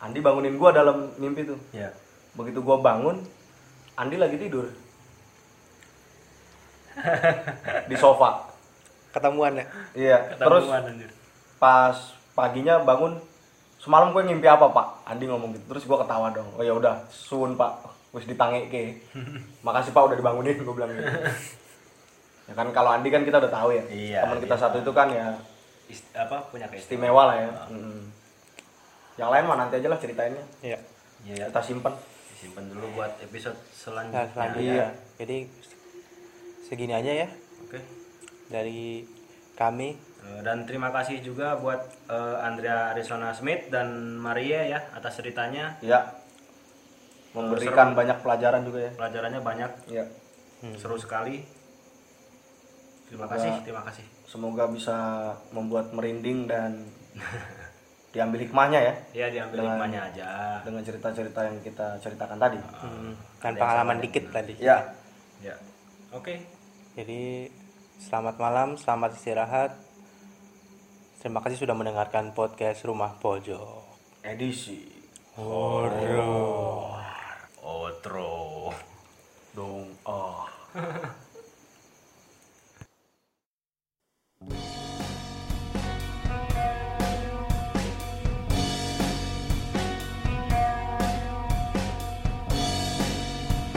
Andi 0.00 0.20
bangunin 0.20 0.56
gue 0.56 0.70
dalam 0.72 1.12
mimpi 1.20 1.44
tuh. 1.44 1.60
Ya. 1.72 1.92
begitu 2.36 2.60
gue 2.60 2.76
bangun 2.80 3.24
Andi 3.96 4.16
lagi 4.20 4.36
tidur 4.36 4.68
di 7.84 7.94
sofa 7.94 8.48
ketemuan 9.10 9.52
ya 9.54 9.64
iya 9.94 10.18
terus 10.34 10.64
Ketemuan 10.64 10.84
anjir. 10.86 11.10
pas 11.56 11.96
paginya 12.32 12.80
bangun 12.80 13.16
semalam 13.76 14.10
gue 14.10 14.22
ngimpi 14.22 14.44
apa 14.44 14.66
pak 14.68 14.86
Andi 15.06 15.24
ngomong 15.24 15.52
gitu 15.52 15.64
terus 15.68 15.84
gue 15.84 15.96
ketawa 15.96 16.28
dong 16.30 16.48
oh 16.52 16.60
ya 16.60 16.72
udah 16.72 17.04
sun 17.08 17.54
pak 17.54 17.80
wis 18.10 18.24
ditangi 18.24 18.66
ke 18.66 18.96
makasih 19.66 19.90
pak 19.90 20.02
udah 20.04 20.16
dibangunin 20.16 20.56
gue 20.56 20.74
bilang 20.74 20.90
gitu 20.90 21.06
ya 22.44 22.54
kan 22.54 22.68
kalau 22.70 22.90
Andi 22.90 23.08
kan 23.08 23.22
kita 23.22 23.36
udah 23.38 23.50
tahu 23.50 23.68
ya 23.70 23.84
Iya, 23.86 24.20
teman 24.22 24.38
kita 24.38 24.54
iya. 24.54 24.62
satu 24.62 24.76
itu 24.78 24.92
kan 24.92 25.08
ya 25.08 25.26
Ist- 25.86 26.10
apa 26.12 26.42
punya 26.46 26.66
keistimewaan. 26.66 27.06
istimewa 27.06 27.22
lah 27.24 27.36
ya 27.38 27.50
Mm. 27.68 28.00
yang 29.16 29.30
lain 29.30 29.44
mah 29.44 29.56
nanti 29.56 29.74
aja 29.76 29.88
lah 29.88 29.96
ceritainnya 29.96 30.44
iya 30.60 30.78
Iya, 31.22 31.34
ya. 31.36 31.46
kita 31.48 31.60
simpen 31.62 31.94
Simpan 32.36 32.68
dulu 32.68 32.84
buat 32.94 33.16
episode 33.18 33.56
nah, 33.56 33.64
selanjutnya. 33.72 34.28
selanjutnya 34.28 34.74
Iya. 34.74 34.88
jadi 35.16 35.36
segini 36.66 36.90
aja 36.92 37.12
ya 37.16 37.28
Oke. 37.62 37.78
dari 38.48 39.06
kami 39.54 39.94
Eh, 40.18 40.42
Dan 40.42 40.66
terima 40.66 40.90
kasih 40.90 41.22
juga 41.22 41.54
buat 41.54 41.78
eh, 42.10 42.36
Andrea 42.40 42.90
Arizona 42.90 43.30
Smith 43.30 43.70
dan 43.70 43.86
Maria 44.16 44.66
ya 44.66 44.80
atas 44.90 45.16
ceritanya. 45.16 45.78
ya 45.78 46.02
memberikan 47.30 47.94
banyak 47.94 48.18
pelajaran 48.20 48.66
juga 48.66 48.80
ya 48.80 48.92
Pelajarannya 48.96 49.38
banyak, 49.40 49.70
ya 49.86 50.02
seru 50.74 50.96
sekali. 50.96 51.46
Terima 53.06 53.28
kasih, 53.28 53.52
terima 53.62 53.82
kasih. 53.82 54.02
semoga 54.26 54.66
bisa 54.66 54.96
membuat 55.52 55.94
merinding 55.94 56.50
dan 56.50 56.82
diambil 58.10 58.42
hikmahnya 58.42 58.80
ya 58.82 58.94
Ya 59.14 59.26
diambil 59.30 59.62
Dengan- 59.62 59.78
hikmahnya 59.78 60.00
aja. 60.10 60.26
dengan 60.66 60.82
cerita-cerita 60.82 61.40
yang 61.44 61.62
kita 61.62 61.86
ceritakan 61.96 62.34
tadi 62.36 62.58
hmm, 62.58 63.12
dan 63.38 63.52
pengalaman 63.54 64.02
dikit 64.02 64.26
tadi 64.28 64.58
ya 64.58 64.82
Ya. 65.38 65.54
Oke. 66.10 66.40
Jadi 66.96 67.52
selamat 68.00 68.40
malam 68.40 68.80
selamat 68.80 69.20
istirahat. 69.20 69.76
Terima 71.20 71.44
kasih 71.44 71.60
sudah 71.60 71.76
mendengarkan 71.76 72.32
podcast 72.32 72.88
rumah 72.88 73.20
pojok. 73.20 73.84
Edisi. 74.24 74.88
Outro. 75.36 76.96
dong 79.52 79.88
ah 80.04 80.44